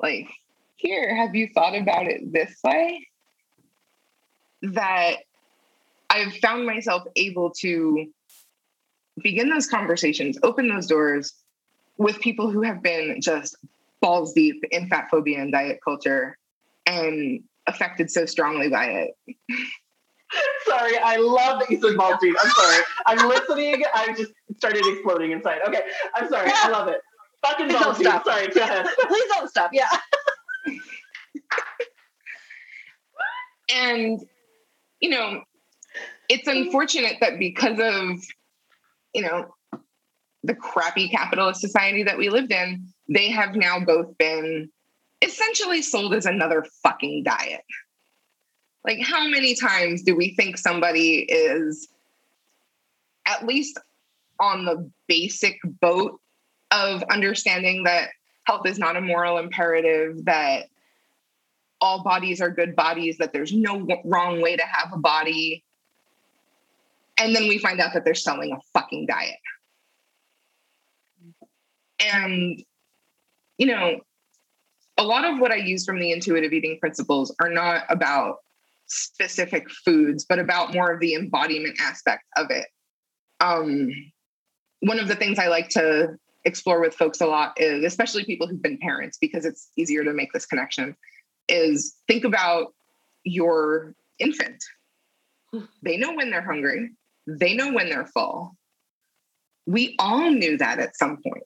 [0.00, 0.28] like,
[0.76, 3.08] here, have you thought about it this way?
[4.62, 5.16] That
[6.08, 8.12] I've found myself able to
[9.22, 11.34] begin those conversations, open those doors
[11.98, 13.56] with people who have been just
[14.00, 16.36] balls deep in fat phobia and diet culture
[16.84, 19.10] and affected so strongly by it.
[20.68, 22.36] sorry, I love that you said ball deep.
[22.42, 22.82] I'm sorry.
[23.06, 23.82] I'm listening.
[23.94, 25.60] I just started exploding inside.
[25.66, 25.82] Okay,
[26.14, 26.50] I'm sorry.
[26.54, 27.00] I love it.
[27.42, 28.06] Fucking Please ball don't deep.
[28.06, 28.24] stop.
[28.24, 28.86] Sorry, go ahead.
[29.08, 29.70] Please don't stop.
[29.72, 29.88] Yeah.
[33.74, 34.20] And,
[35.00, 35.42] you know,
[36.28, 38.20] it's unfortunate that because of,
[39.16, 39.54] you know,
[40.44, 44.68] the crappy capitalist society that we lived in, they have now both been
[45.22, 47.64] essentially sold as another fucking diet.
[48.84, 51.88] Like, how many times do we think somebody is
[53.26, 53.80] at least
[54.38, 56.20] on the basic boat
[56.70, 58.10] of understanding that
[58.44, 60.66] health is not a moral imperative, that
[61.80, 65.64] all bodies are good bodies, that there's no wrong way to have a body.
[67.18, 69.36] And then we find out that they're selling a fucking diet.
[72.12, 72.62] And,
[73.58, 74.00] you know,
[74.98, 78.36] a lot of what I use from the intuitive eating principles are not about
[78.86, 82.66] specific foods, but about more of the embodiment aspect of it.
[83.40, 83.90] Um,
[84.80, 88.46] one of the things I like to explore with folks a lot is, especially people
[88.46, 90.96] who've been parents, because it's easier to make this connection,
[91.48, 92.74] is think about
[93.24, 94.62] your infant.
[95.82, 96.90] They know when they're hungry,
[97.26, 98.56] they know when they're full.
[99.66, 101.44] We all knew that at some point.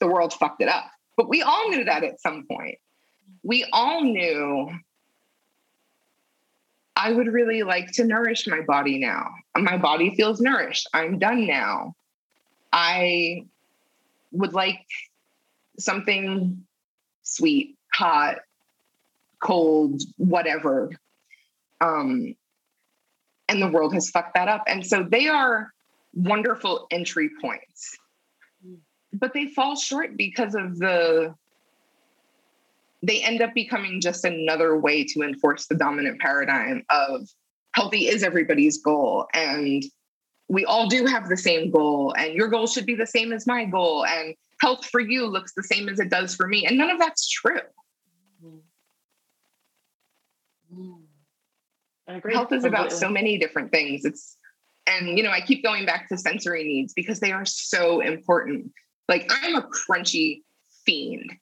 [0.00, 2.78] The world fucked it up, but we all knew that at some point.
[3.42, 4.70] We all knew
[6.96, 9.30] I would really like to nourish my body now.
[9.56, 10.88] My body feels nourished.
[10.94, 11.94] I'm done now.
[12.72, 13.46] I
[14.32, 14.84] would like
[15.78, 16.64] something
[17.22, 18.36] sweet, hot,
[19.40, 20.90] cold, whatever.
[21.80, 22.36] Um,
[23.48, 24.64] and the world has fucked that up.
[24.66, 25.72] And so they are
[26.14, 27.96] wonderful entry points,
[29.12, 31.34] but they fall short because of the,
[33.02, 37.28] they end up becoming just another way to enforce the dominant paradigm of
[37.74, 39.26] healthy is everybody's goal.
[39.34, 39.82] And
[40.48, 43.46] we all do have the same goal, and your goal should be the same as
[43.46, 44.04] my goal.
[44.06, 46.66] And health for you looks the same as it does for me.
[46.66, 47.60] And none of that's true.
[50.70, 51.03] I agree.
[52.06, 54.04] Health is about so many different things.
[54.04, 54.36] It's
[54.86, 58.70] and you know i keep going back to sensory needs because they are so important.
[59.08, 60.42] Like i'm a crunchy
[60.84, 61.32] fiend.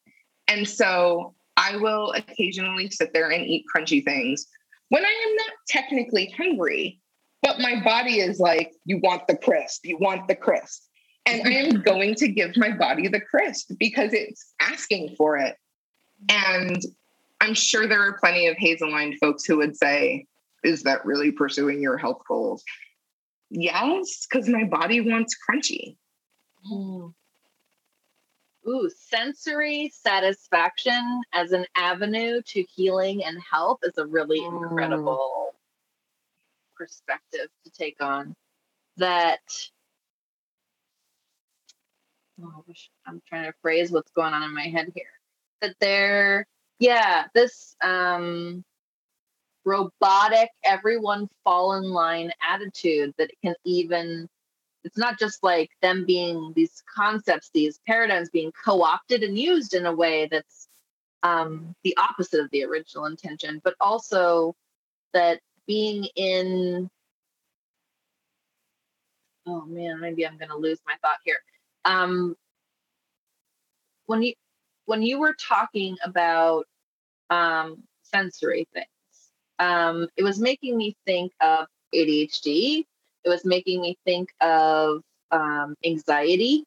[0.48, 4.46] And so i will occasionally sit there and eat crunchy things
[4.88, 7.00] when i am not technically hungry
[7.42, 9.84] but my body is like you want the crisp.
[9.84, 10.84] You want the crisp.
[11.26, 15.56] And i am going to give my body the crisp because it's asking for it.
[16.28, 16.80] And
[17.40, 20.26] i'm sure there are plenty of HAES-aligned folks who would say
[20.62, 22.62] is that really pursuing your health goals?
[23.50, 25.96] Yes, because my body wants crunchy.
[28.66, 34.62] Ooh, sensory satisfaction as an avenue to healing and health is a really Mm.
[34.62, 35.54] incredible
[36.76, 38.36] perspective to take on.
[38.98, 39.40] That
[42.42, 42.64] oh,
[43.06, 45.20] I'm trying to phrase what's going on in my head here.
[45.60, 46.46] That there,
[46.78, 48.64] yeah, this um
[49.64, 54.28] robotic, everyone fall in line attitude that can even
[54.84, 59.74] it's not just like them being these concepts, these paradigms being co opted and used
[59.74, 60.68] in a way that's
[61.22, 64.56] um, the opposite of the original intention, but also
[65.12, 66.90] that being in
[69.46, 71.38] oh man, maybe I'm going to lose my thought here.
[71.84, 72.36] Um,
[74.06, 74.34] when you
[74.86, 76.66] when you were talking about
[77.30, 78.86] um, sensory things,
[79.62, 82.84] um, it was making me think of ADHD.
[83.24, 86.64] It was making me think of um, anxiety,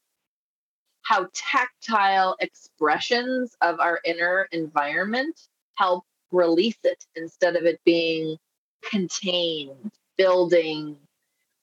[1.01, 5.37] how tactile expressions of our inner environment
[5.75, 8.37] help release it instead of it being
[8.89, 10.95] contained, building,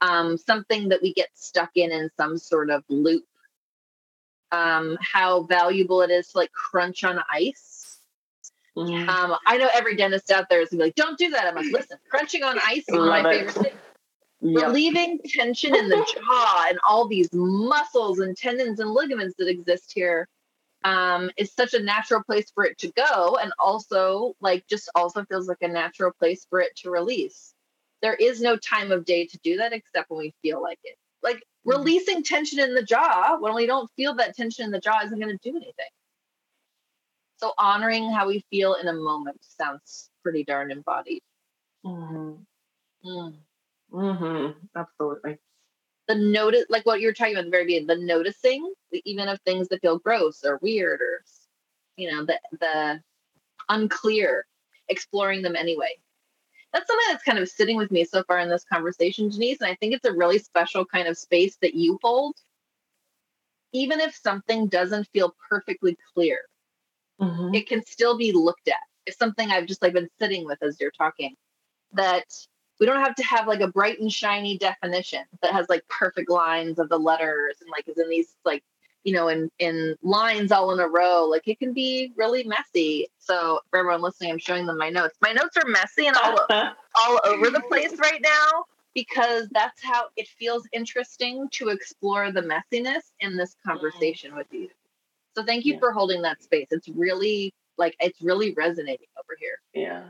[0.03, 3.25] um, something that we get stuck in in some sort of loop.
[4.51, 7.82] Um, how valuable it is to like crunch on ice.
[8.77, 9.09] Mm-hmm.
[9.09, 11.55] Um, I know every dentist out there is gonna be like, "Don't do that." I'm
[11.55, 13.73] like, "Listen, crunching on ice is my favorite thing."
[14.41, 14.63] Yep.
[14.63, 19.93] Relieving tension in the jaw and all these muscles and tendons and ligaments that exist
[19.95, 20.27] here
[20.85, 25.25] um, is such a natural place for it to go, and also like just also
[25.27, 27.53] feels like a natural place for it to release
[28.03, 30.97] there is no time of day to do that except when we feel like it.
[31.23, 31.71] Like mm-hmm.
[31.71, 35.19] releasing tension in the jaw when we don't feel that tension in the jaw isn't
[35.19, 35.87] going to do anything.
[37.43, 41.23] So honoring how we feel in a moment sounds pretty darn embodied.
[41.85, 42.35] Mm-hmm.
[43.09, 43.35] Mm.
[43.93, 44.67] Mm-hmm.
[44.77, 45.39] Absolutely.
[46.09, 48.73] The notice, like what you were talking about at the very beginning, the noticing,
[49.05, 51.25] even of things that feel gross or weird or,
[51.97, 53.03] you know, the the
[53.69, 54.47] unclear,
[54.89, 55.97] exploring them anyway
[56.73, 59.61] that's something that's kind of sitting with me so far in this conversation, Denise.
[59.61, 62.37] And I think it's a really special kind of space that you hold.
[63.73, 66.41] Even if something doesn't feel perfectly clear,
[67.21, 67.55] mm-hmm.
[67.55, 68.77] it can still be looked at.
[69.07, 71.35] It's something I've just like been sitting with as you're talking.
[71.95, 72.25] That
[72.81, 76.31] we don't have to have like a bright and shiny definition that has like perfect
[76.31, 78.63] lines of the letters and like is in these like
[79.05, 81.25] you know, in in lines all in a row.
[81.25, 83.09] Like it can be really messy.
[83.19, 85.17] So for everyone listening, I'm showing them my notes.
[85.21, 90.07] My notes are messy and all all over the place right now because that's how
[90.17, 93.71] it feels interesting to explore the messiness in this mm-hmm.
[93.71, 94.69] conversation with you.
[95.37, 95.79] So thank you yeah.
[95.79, 96.69] for holding that space.
[96.71, 99.83] It's really like it's really resonating over here.
[99.83, 100.03] Yeah.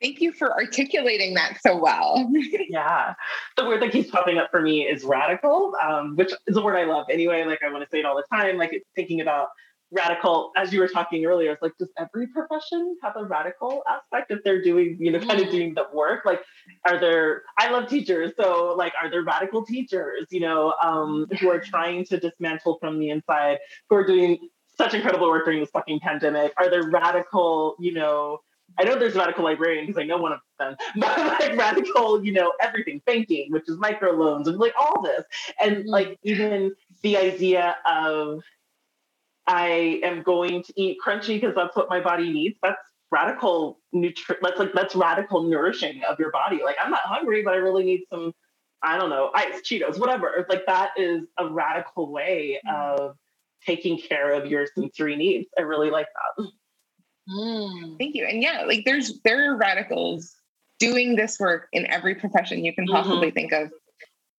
[0.00, 2.28] Thank you for articulating that so well.
[2.68, 3.14] yeah.
[3.56, 6.76] The word that keeps popping up for me is radical, um, which is a word
[6.76, 7.44] I love anyway.
[7.44, 8.56] Like I want to say it all the time.
[8.58, 9.48] Like thinking about
[9.92, 14.30] radical, as you were talking earlier, it's like, does every profession have a radical aspect
[14.30, 15.52] if they're doing, you know, kind of mm.
[15.52, 16.24] doing the work?
[16.24, 16.40] Like,
[16.86, 18.32] are there, I love teachers.
[18.40, 22.98] So like, are there radical teachers, you know, um, who are trying to dismantle from
[22.98, 24.38] the inside, who are doing
[24.76, 26.52] such incredible work during this fucking pandemic?
[26.56, 28.40] Are there radical, you know,
[28.78, 32.24] I know there's a radical librarian because I know one of them, but like radical,
[32.24, 35.24] you know, everything, banking, which is microloans and like all this.
[35.60, 35.88] And mm-hmm.
[35.88, 38.42] like even the idea of
[39.52, 42.56] I am going to eat crunchy because that's what my body needs.
[42.62, 42.80] That's
[43.10, 46.60] radical nutri that's like that's radical nourishing of your body.
[46.64, 48.32] Like I'm not hungry, but I really need some,
[48.82, 50.46] I don't know, ice, Cheetos, whatever.
[50.48, 53.02] Like that is a radical way mm-hmm.
[53.02, 53.16] of
[53.66, 55.48] taking care of your sensory needs.
[55.58, 56.06] I really like
[56.38, 56.46] that.
[57.28, 57.98] Mm.
[57.98, 58.24] Thank you.
[58.24, 60.34] And yeah, like there's there are radicals
[60.78, 63.34] doing this work in every profession you can possibly mm-hmm.
[63.34, 63.70] think of.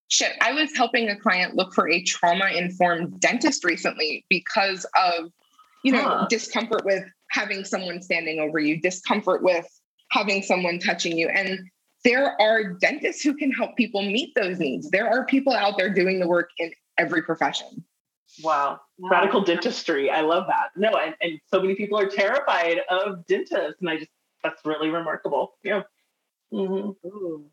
[0.10, 5.32] Shit, I was helping a client look for a trauma informed dentist recently because of,
[5.84, 6.28] you know, huh.
[6.30, 9.66] discomfort with having someone standing over you, discomfort with
[10.12, 11.28] having someone touching you.
[11.30, 11.60] And
[12.04, 14.90] there are dentists who can help people meet those needs.
[14.92, 17.84] There are people out there doing the work in every profession.
[18.44, 18.82] Wow.
[18.98, 19.10] wow.
[19.10, 20.10] Radical dentistry.
[20.10, 20.70] I love that.
[20.76, 23.78] No, and, and so many people are terrified of dentists.
[23.80, 24.12] And I just,
[24.44, 25.54] that's really remarkable.
[25.64, 25.84] Yeah.
[26.54, 27.48] Mm-hmm.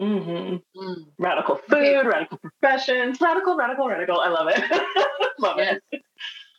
[0.00, 0.80] Mm-hmm.
[0.80, 0.96] Mm.
[1.18, 2.06] Radical food, okay.
[2.06, 4.20] radical professions, radical, radical, radical.
[4.20, 4.64] I love it.
[5.38, 5.80] love yes.
[5.92, 6.02] it.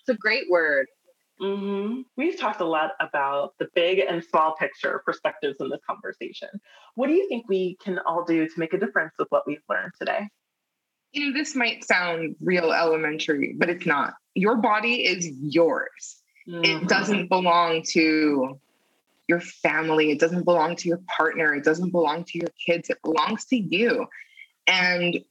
[0.02, 0.88] It's a great word.
[1.42, 2.02] Mm-hmm.
[2.18, 6.50] We've talked a lot about the big and small picture perspectives in this conversation.
[6.94, 9.64] What do you think we can all do to make a difference with what we've
[9.68, 10.28] learned today?
[11.12, 14.14] you know, this might sound real elementary, but it's not.
[14.34, 16.22] Your body is yours.
[16.48, 16.64] Mm-hmm.
[16.64, 18.60] It doesn't belong to
[19.32, 20.12] your family.
[20.12, 21.56] It doesn't belong to your partner.
[21.56, 22.90] It doesn't belong to your kids.
[22.90, 24.08] It belongs to you.
[24.68, 25.24] And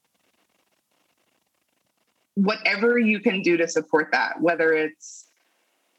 [2.35, 5.27] whatever you can do to support that, whether it's,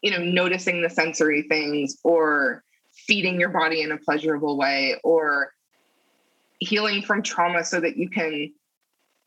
[0.02, 5.54] you know, noticing the sensory things or feeding your body in a pleasurable way or
[6.58, 8.52] healing from trauma so that you can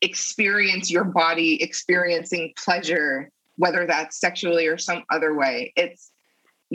[0.01, 5.72] experience your body experiencing pleasure, whether that's sexually or some other way.
[5.77, 6.11] It's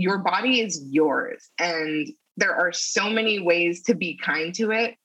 [0.01, 1.49] your body is yours.
[1.59, 4.95] And there are so many ways to be kind to it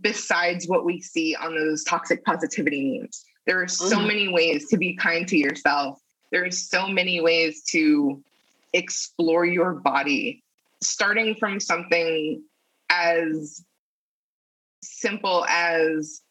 [0.00, 3.24] besides what we see on those toxic positivity memes.
[3.46, 4.06] There are so Mhm.
[4.06, 6.00] many ways to be kind to yourself.
[6.30, 8.22] There are so many ways to
[8.72, 10.42] explore your body,
[10.82, 12.42] starting from something
[12.90, 13.64] as
[14.82, 16.22] simple as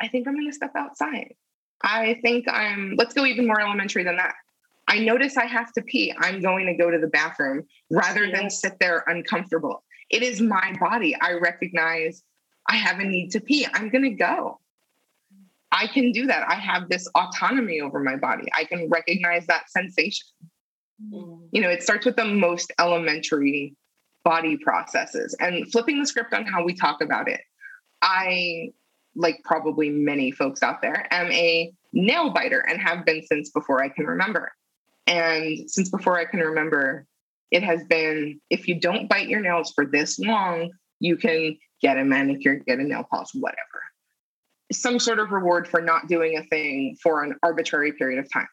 [0.00, 1.34] I think I'm going to step outside.
[1.82, 4.34] I think I'm, let's go even more elementary than that.
[4.88, 6.12] I notice I have to pee.
[6.18, 9.82] I'm going to go to the bathroom rather than sit there uncomfortable.
[10.10, 11.16] It is my body.
[11.20, 12.22] I recognize
[12.68, 13.66] I have a need to pee.
[13.72, 14.60] I'm going to go.
[15.72, 16.48] I can do that.
[16.48, 18.46] I have this autonomy over my body.
[18.56, 20.26] I can recognize that sensation.
[21.12, 21.48] Mm.
[21.50, 23.74] You know, it starts with the most elementary
[24.24, 27.40] body processes and flipping the script on how we talk about it.
[28.02, 28.70] I,
[29.16, 33.82] like probably many folks out there, am a nail biter and have been since before
[33.82, 34.52] I can remember.
[35.06, 37.06] And since before I can remember,
[37.50, 41.98] it has been if you don't bite your nails for this long, you can get
[41.98, 43.60] a manicure, get a nail polish, whatever.
[44.72, 48.48] Some sort of reward for not doing a thing for an arbitrary period of time.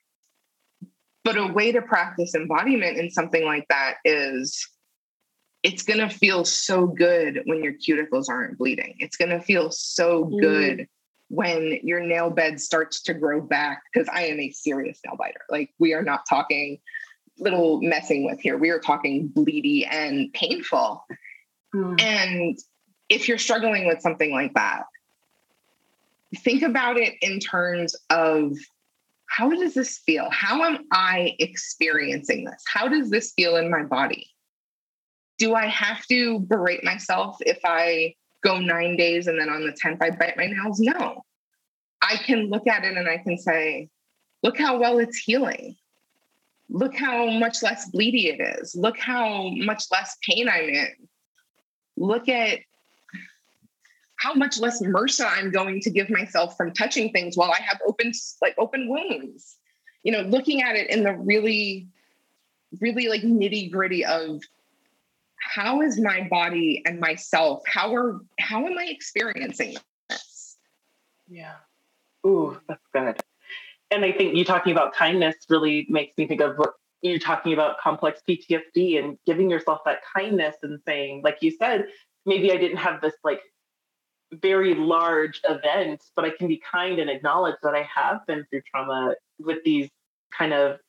[1.23, 4.67] But a way to practice embodiment in something like that is
[5.63, 8.95] it's going to feel so good when your cuticles aren't bleeding.
[8.99, 10.41] It's going to feel so mm.
[10.41, 10.87] good
[11.31, 15.39] when your nail bed starts to grow back because I am a serious nail biter.
[15.49, 16.77] Like we are not talking
[17.39, 18.57] little messing with here.
[18.57, 21.05] We are talking bleedy and painful.
[21.73, 22.01] Mm.
[22.01, 22.59] And
[23.07, 24.83] if you're struggling with something like that,
[26.39, 28.51] think about it in terms of
[29.27, 30.27] how does this feel?
[30.31, 32.61] How am I experiencing this?
[32.67, 34.27] How does this feel in my body?
[35.37, 39.71] Do I have to berate myself if I go nine days and then on the
[39.71, 40.79] 10th I bite my nails?
[40.79, 41.23] No.
[42.01, 43.89] I can look at it and I can say,
[44.43, 45.75] look how well it's healing.
[46.69, 48.75] Look how much less bleedy it is.
[48.75, 51.07] Look how much less pain I'm in.
[51.97, 52.59] Look at
[54.15, 57.79] how much less MRSA I'm going to give myself from touching things while I have
[57.85, 58.11] open
[58.41, 59.57] like open wounds.
[60.03, 61.87] You know, looking at it in the really,
[62.79, 64.41] really like nitty gritty of
[65.41, 69.75] how is my body and myself, how are how am I experiencing
[70.09, 70.57] this?
[71.27, 71.55] Yeah.
[72.25, 73.19] Ooh, that's good.
[73.89, 77.53] And I think you talking about kindness really makes me think of what you're talking
[77.53, 81.85] about complex PTSD and giving yourself that kindness and saying, like you said,
[82.25, 83.41] maybe I didn't have this like
[84.31, 88.61] very large event, but I can be kind and acknowledge that I have been through
[88.69, 89.89] trauma with these
[90.31, 90.79] kind of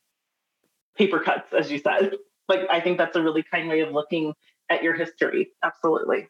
[0.96, 2.12] paper cuts, as you said.
[2.52, 4.34] Like, I think that's a really kind way of looking
[4.68, 5.52] at your history.
[5.64, 6.28] Absolutely.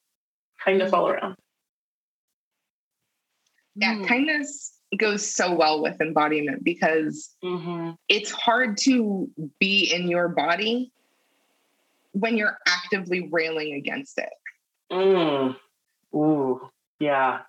[0.64, 1.36] Kindness all around.
[3.74, 4.06] Yeah, Mm.
[4.06, 7.92] kindness goes so well with embodiment because Mm-hmm.
[8.08, 10.92] it's hard to be in your body
[12.12, 14.32] when you're actively railing against it.
[14.92, 15.56] Mm.
[16.14, 16.70] Ooh,
[17.00, 17.40] yeah.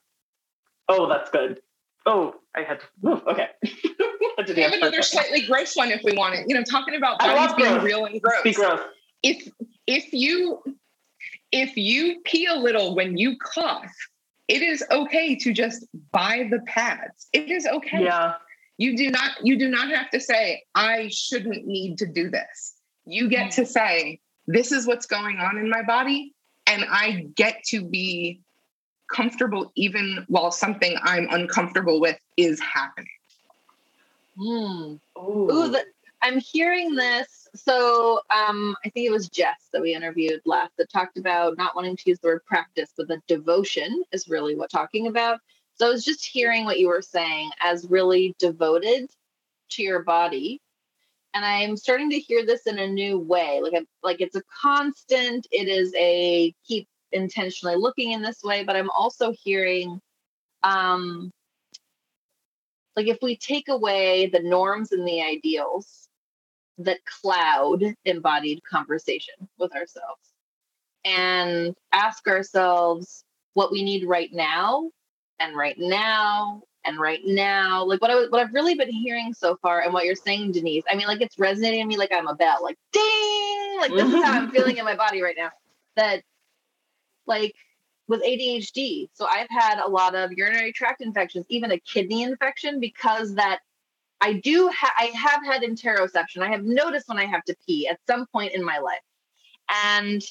[0.87, 1.61] Oh, that's good.
[2.05, 2.85] Oh, I had to.
[3.09, 3.49] Ooh, okay.
[4.37, 6.45] We have dance for a another slightly gross one if we want it.
[6.47, 7.83] You know, talking about bodies being gross.
[7.83, 8.43] real and gross.
[8.43, 8.79] Be gross.
[9.21, 9.47] If
[9.87, 10.63] if you
[11.51, 13.93] if you pee a little when you cough,
[14.47, 17.27] it is okay to just buy the pads.
[17.33, 18.03] It is okay.
[18.03, 18.35] Yeah.
[18.77, 22.73] You do not you do not have to say I shouldn't need to do this.
[23.05, 26.33] You get to say this is what's going on in my body
[26.65, 28.41] and I get to be
[29.13, 33.07] comfortable even while something I'm uncomfortable with is happening.
[34.37, 34.99] Mm.
[35.17, 35.51] Ooh.
[35.51, 35.83] Ooh, the,
[36.21, 37.47] I'm hearing this.
[37.55, 41.75] So um, I think it was Jess that we interviewed last that talked about not
[41.75, 45.39] wanting to use the word practice, but the devotion is really what talking about.
[45.75, 49.09] So I was just hearing what you were saying as really devoted
[49.71, 50.61] to your body.
[51.33, 53.59] And I'm starting to hear this in a new way.
[53.61, 58.63] Like I'm, like it's a constant, it is a keep intentionally looking in this way,
[58.63, 59.99] but I'm also hearing
[60.63, 61.31] um
[62.95, 66.09] like if we take away the norms and the ideals
[66.79, 70.21] that cloud embodied conversation with ourselves
[71.05, 74.89] and ask ourselves what we need right now
[75.39, 79.55] and right now and right now like what I what I've really been hearing so
[79.57, 82.27] far and what you're saying Denise I mean like it's resonating in me like I'm
[82.27, 85.49] a bell like ding like this is how I'm feeling in my body right now
[85.95, 86.23] that
[87.25, 87.55] like
[88.07, 89.09] with ADHD.
[89.13, 93.59] So I've had a lot of urinary tract infections, even a kidney infection, because that
[94.21, 96.41] I do ha- I have had interoception.
[96.41, 98.99] I have noticed when I have to pee at some point in my life.
[99.85, 100.21] And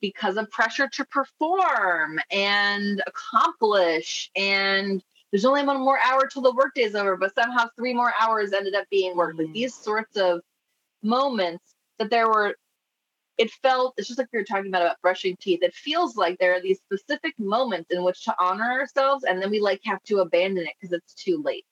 [0.00, 5.02] because of pressure to perform and accomplish and
[5.32, 8.52] there's only one more hour till the workday is over, but somehow three more hours
[8.52, 9.34] ended up being work.
[9.36, 9.52] Like mm.
[9.52, 10.40] these sorts of
[11.02, 12.56] moments that there were
[13.38, 16.38] it felt it's just like we were talking about about brushing teeth it feels like
[16.38, 20.02] there are these specific moments in which to honor ourselves and then we like have
[20.02, 21.66] to abandon it because it's too late.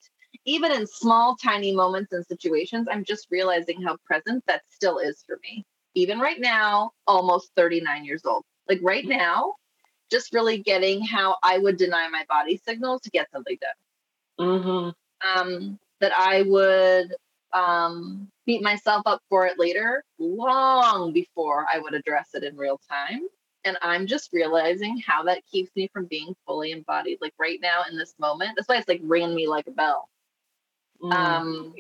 [0.47, 5.23] Even in small tiny moments and situations i'm just realizing how present that still is
[5.27, 5.65] for me.
[5.95, 8.45] Even right now almost 39 years old.
[8.69, 9.55] Like right now
[10.11, 14.49] just really getting how i would deny my body signals to get something done.
[14.49, 15.39] Mm-hmm.
[15.41, 17.15] um, that i would
[17.55, 22.81] um, beat myself up for it later, long before I would address it in real
[22.91, 23.21] time.
[23.65, 27.19] And I'm just realizing how that keeps me from being fully embodied.
[27.23, 30.11] Like right now in this moment, that's why it's like ringing me like a bell.
[31.03, 31.13] Mm-hmm.
[31.13, 31.75] Um,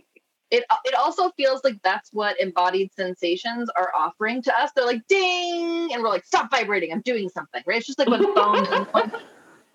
[0.50, 4.70] it it also feels like that's what embodied sensations are offering to us.
[4.74, 6.92] They're like ding, and we're like stop vibrating.
[6.92, 7.62] I'm doing something.
[7.66, 7.78] Right?
[7.78, 8.68] It's just like when phones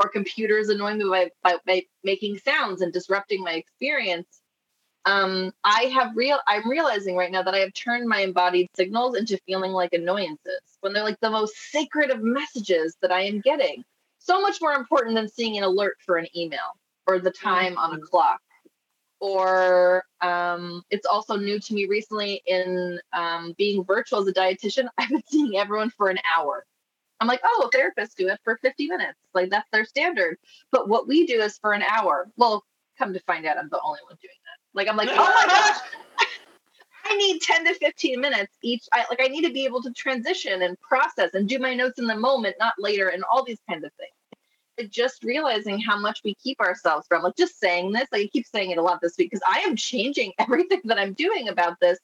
[0.02, 4.42] or computers annoy me by, by, by making sounds and disrupting my experience
[5.06, 9.16] um, I have real I'm realizing right now that I have turned my embodied signals
[9.16, 13.42] into feeling like annoyances when they're like the most sacred of messages that I am
[13.42, 13.84] getting.
[14.20, 16.76] So much more important than seeing an alert for an email
[17.08, 18.42] or the time on a clock.
[19.22, 24.88] Or um, it's also new to me recently in um, being virtual as a dietitian.
[24.98, 26.66] I've been seeing everyone for an hour.
[27.20, 29.18] I'm like, oh, therapists do it for 50 minutes.
[29.34, 30.38] Like that's their standard.
[30.72, 32.30] But what we do is for an hour.
[32.38, 32.64] Well,
[32.98, 34.36] come to find out, I'm the only one doing.
[34.74, 35.78] Like I'm like, oh my gosh,
[37.06, 38.84] I need 10 to 15 minutes each.
[38.94, 42.00] I like I need to be able to transition and process and do my notes
[42.00, 44.12] in the moment, not later, and all these kinds of things.
[44.78, 48.28] Like just realizing how much we keep ourselves from, like just saying this, like I
[48.28, 51.50] keep saying it a lot this week because I am changing everything that I'm doing
[51.50, 52.00] about this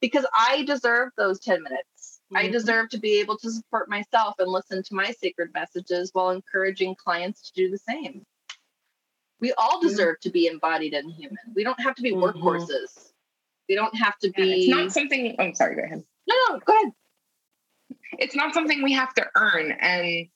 [0.00, 2.20] because I deserve those 10 minutes.
[2.34, 2.52] I Mhm.
[2.52, 6.94] deserve to be able to support myself and listen to my sacred messages while encouraging
[6.94, 8.24] clients to do the same.
[9.40, 11.38] We all deserve to be embodied and human.
[11.54, 12.22] We don't have to be Mhm.
[12.34, 13.12] workhorses.
[13.68, 14.52] We don't have to Yeah, be.
[14.52, 15.36] it's not something.
[15.38, 15.76] Oh, sorry.
[15.76, 16.04] Go ahead.
[16.26, 16.92] no, no, go ahead.
[18.18, 20.28] It's not something we have to earn, and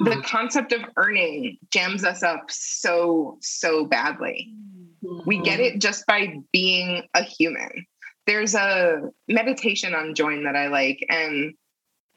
[0.00, 4.52] the concept of earning jams us up so so badly.
[5.24, 7.86] We get it just by being a human.
[8.26, 11.54] There's a meditation on Joyn that I like, and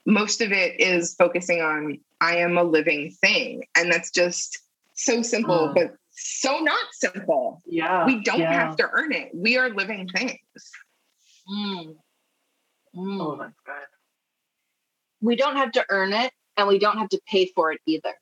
[0.06, 3.66] most of it is focusing on I am a living thing.
[3.76, 4.60] And that's just
[4.96, 5.76] so simple, Mm.
[5.76, 7.62] but so not simple.
[7.66, 8.06] Yeah.
[8.06, 8.54] We don't yeah.
[8.54, 9.32] have to earn it.
[9.34, 10.40] We are living things.
[11.50, 11.96] Mm.
[12.96, 13.22] Mm.
[13.22, 13.76] Oh, that's good.
[15.22, 18.14] We don't have to earn it, and we don't have to pay for it either.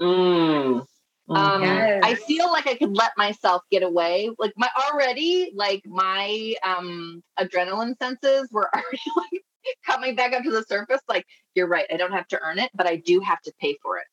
[0.00, 0.86] Mm.
[1.28, 2.02] Um, Yes.
[2.04, 4.30] I feel like I could let myself get away.
[4.38, 9.42] Like my already, like my um adrenaline senses were already like
[9.84, 11.00] coming back up to the surface.
[11.08, 13.76] Like you're right, I don't have to earn it, but I do have to pay
[13.82, 14.06] for it.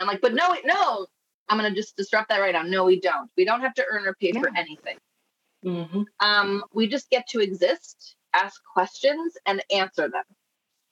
[0.00, 1.06] I'm like, but no, wait, no,
[1.50, 2.62] I'm gonna just disrupt that right now.
[2.62, 3.28] No, we don't.
[3.36, 4.60] We don't have to earn or pay for No.
[4.60, 4.96] anything.
[5.64, 6.06] Mhm.
[6.20, 10.24] Um, we just get to exist, ask questions, and answer them.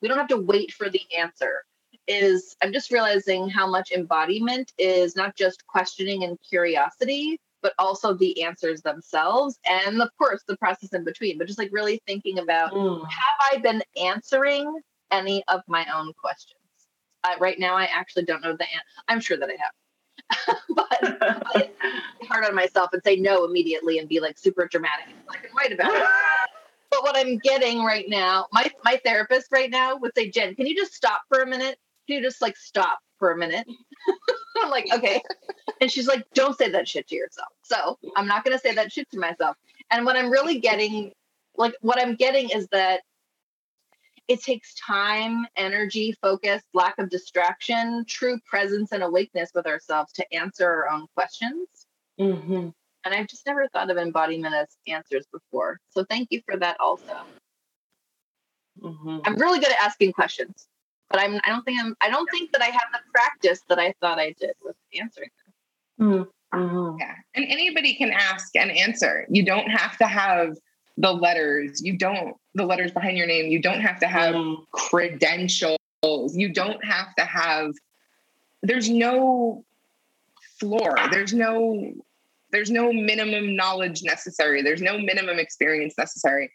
[0.02, 1.64] We don't have to wait for the answer.
[2.09, 8.14] Is I'm just realizing how much embodiment is not just questioning and curiosity, but also
[8.14, 11.39] the answers themselves, and of course the process in between.
[11.39, 13.02] But just like really thinking about Mm.
[13.09, 14.80] have I been answering
[15.10, 16.59] any of my own questions?
[17.24, 19.02] Uh, right now, I actually don't know the answer.
[19.09, 19.72] I'm sure that I have,
[20.74, 21.70] but I
[22.28, 25.52] hard on myself and say no immediately and be like super dramatic and black and
[25.52, 26.05] white about it.
[26.90, 30.66] But what I'm getting right now, my my therapist right now would say, Jen, can
[30.66, 31.78] you just stop for a minute?
[32.06, 33.66] Can you just like stop for a minute?
[34.62, 35.20] I'm like, okay.
[35.82, 37.48] And she's like, don't say that shit to yourself.
[37.62, 39.55] So I'm not gonna say that shit to myself.
[39.90, 41.12] And what I'm really getting,
[41.59, 43.02] like what I'm getting is that
[44.28, 50.34] it takes time, energy, focus, lack of distraction, true presence and awakeness with ourselves to
[50.34, 51.86] answer our own questions.
[52.20, 52.74] Mhm.
[53.05, 55.80] And I've just never thought of embodiment as answers before.
[55.88, 57.24] So thank you for that also.
[58.80, 59.22] Mhm.
[59.24, 60.68] I'm really good at asking questions,
[61.09, 63.78] but I'm I don't think I'm I don't think that I have the practice that
[63.78, 65.30] I thought I did with answering
[65.98, 66.30] them.
[66.52, 66.98] Mhm.
[67.00, 67.16] Yeah.
[67.34, 69.26] And anybody can ask and answer.
[69.30, 70.56] You don't have to have
[70.99, 71.81] the letters.
[71.83, 73.51] You don't, the letters behind your name.
[73.51, 74.66] You don't have to have Mm.
[74.73, 75.79] credentials.
[76.03, 77.73] You don't have to have,
[78.62, 79.65] there's no
[80.59, 80.97] floor.
[81.11, 81.93] There's no,
[82.51, 84.61] there's no minimum knowledge necessary.
[84.62, 86.51] There's no minimum experience necessary.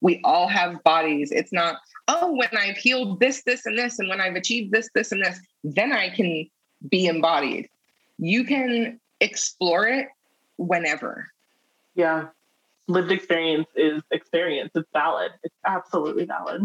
[0.00, 1.30] We all have bodies.
[1.30, 1.76] It's not,
[2.08, 5.24] oh, when I've healed this, this, and this, and when I've achieved this, this, and
[5.24, 6.50] this, then I can
[6.90, 7.68] be embodied.
[8.18, 10.08] You can explore it
[10.58, 11.28] whenever.
[11.94, 12.28] Yeah.
[12.86, 14.70] Lived experience is experience.
[14.74, 15.32] It's valid.
[15.42, 16.62] It's absolutely valid.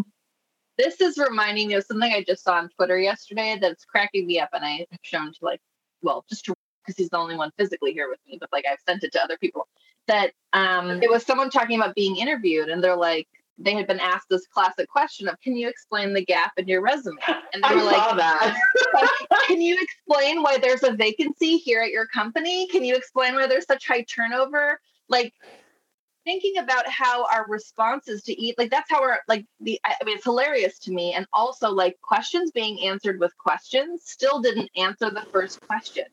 [0.78, 4.40] This is reminding me of something I just saw on Twitter yesterday that's cracking me
[4.40, 5.60] up, and I have shown to like,
[6.02, 6.54] well, just to
[6.90, 9.24] because he's the only one physically here with me, but like I've sent it to
[9.24, 9.68] other people.
[10.08, 13.28] That um, it was someone talking about being interviewed, and they're like,
[13.60, 16.82] they had been asked this classic question of, "Can you explain the gap in your
[16.82, 17.18] resume?"
[17.54, 18.60] And they I were saw like, that.
[19.48, 22.68] "Can you explain why there's a vacancy here at your company?
[22.68, 24.80] Can you explain why there's such high turnover?"
[25.10, 25.34] Like
[26.26, 30.16] thinking about how our responses to eat like that's how we're like the i mean
[30.16, 35.10] it's hilarious to me and also like questions being answered with questions still didn't answer
[35.10, 36.04] the first question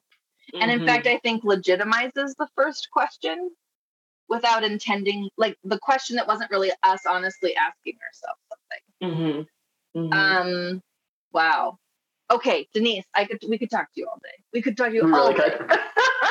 [0.61, 3.51] and in fact i think legitimizes the first question
[4.28, 9.47] without intending like the question that wasn't really us honestly asking ourselves something
[9.97, 10.11] Mhm.
[10.12, 10.12] Mhm.
[10.15, 10.83] um
[11.33, 11.78] wow
[12.31, 14.95] okay denise i could we could talk to you all day we could talk to
[14.95, 15.81] you We all really day could.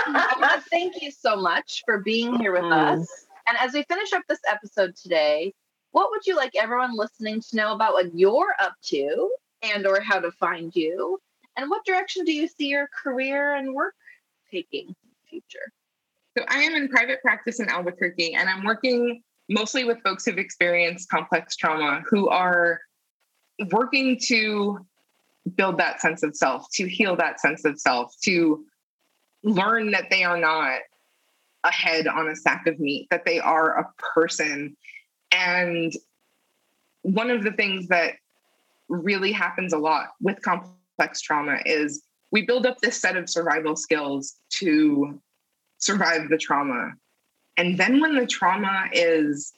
[0.08, 3.02] I thank you so much for being here with Mm.
[3.02, 3.25] us.
[3.48, 5.54] And as we finish up this episode today,
[5.92, 9.32] what would you like everyone listening to know about what you're up to
[9.62, 11.20] and or how to find you?
[11.58, 13.96] And what direction do you see your career and work
[14.52, 15.72] taking in the future?
[16.38, 20.38] So I am in private practice in Albuquerque, and I'm working mostly with folks who've
[20.38, 22.82] experienced complex trauma who are
[23.72, 24.80] working to
[25.56, 28.66] build that sense of self, to heal that sense of self, to
[29.44, 30.80] learn that they are not
[31.66, 34.78] a head on a sack of meat, that they are a person.
[35.32, 35.92] And
[37.02, 38.14] one of the things that
[38.88, 43.76] really happens a lot with complex trauma is we build up this set of survival
[43.76, 45.20] skills to
[45.80, 46.92] survive the trauma.
[47.58, 49.54] And then when the trauma is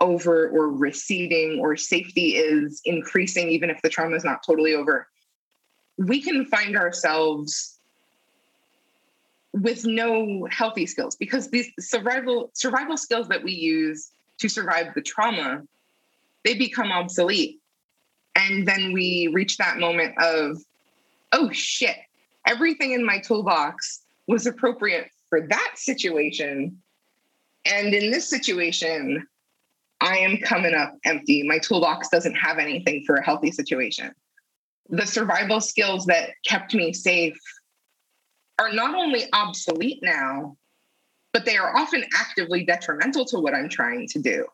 [0.00, 5.08] over or receding or safety is increasing, even if the trauma is not totally over,
[5.98, 7.73] we can find ourselves
[9.54, 15.00] with no healthy skills because these survival survival skills that we use to survive the
[15.00, 15.62] trauma
[16.44, 17.58] they become obsolete.
[18.36, 20.58] And then we reach that moment of
[21.32, 21.96] oh shit
[22.46, 26.76] everything in my toolbox was appropriate for that situation.
[27.64, 29.26] And in this situation
[30.00, 31.44] i am coming up empty.
[31.44, 34.12] My toolbox doesn't have anything for a healthy situation.
[34.90, 37.38] The survival skills that kept me safe
[38.58, 40.56] are not only obsolete now,
[41.32, 44.46] but they are often actively detrimental to what I'm trying to do.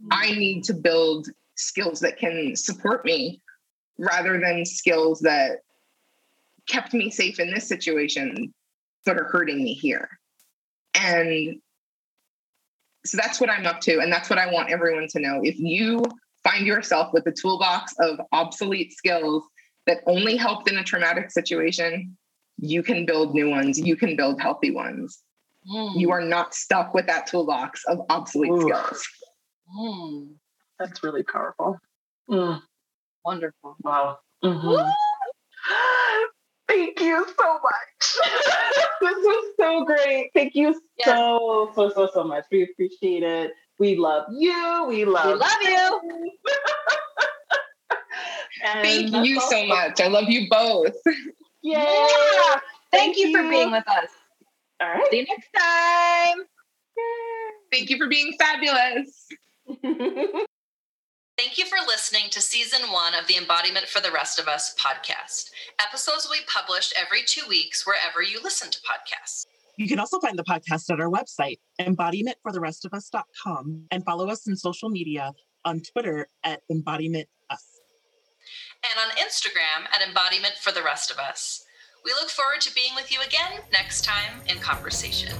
[0.00, 0.08] Hmm.
[0.12, 3.40] I need to build skills that can support me
[3.98, 5.58] rather than skills that
[6.68, 8.52] kept me safe in this situation
[9.04, 10.08] but are hurting me here.
[10.94, 11.60] And
[13.04, 14.00] so that's what I'm up to.
[14.00, 15.40] And that's what I want everyone to know.
[15.42, 16.02] If you
[16.42, 19.44] find yourself with a toolbox of obsolete skills
[19.86, 22.16] that only helped in a traumatic situation,
[22.58, 23.78] you can build new ones.
[23.78, 25.22] You can build healthy ones.
[25.70, 28.60] Mm, You are not stuck with that toolbox of obsolete Ooh.
[28.60, 29.08] skills.
[29.78, 30.28] mm,
[30.78, 31.78] That's really powerful.
[32.28, 32.60] Mm,
[33.24, 33.76] wonderful.
[33.82, 34.18] wow.
[34.42, 34.92] Mhm.
[36.68, 38.00] Thank you so much.
[39.00, 40.30] this was so great.
[40.34, 41.06] Thank you Yes.
[41.08, 42.44] so, so, so, so much.
[42.50, 43.52] We appreciate it.
[43.78, 44.86] We love you.
[44.88, 46.30] We love, We love you.
[48.62, 50.00] And Thank you so much.
[50.00, 50.94] I love you both.
[51.64, 51.72] Yay.
[51.72, 52.60] Yeah.
[52.92, 54.10] Thank, Thank you for being with us.
[54.80, 55.02] All right.
[55.10, 56.44] See you next time.
[57.72, 59.26] Thank you for being fabulous.
[61.36, 64.72] Thank you for listening to season one of the Embodiment for the Rest of Us
[64.78, 65.50] podcast.
[65.80, 69.46] Episodes will be published every two weeks wherever you listen to podcasts.
[69.78, 74.90] You can also find the podcast at our website, embodimentfortherestofus.com, and follow us on social
[74.90, 75.32] media
[75.64, 77.24] on Twitter at embodimentus.
[78.90, 81.64] And on Instagram at Embodiment for the Rest of Us.
[82.04, 85.32] We look forward to being with you again next time in conversation.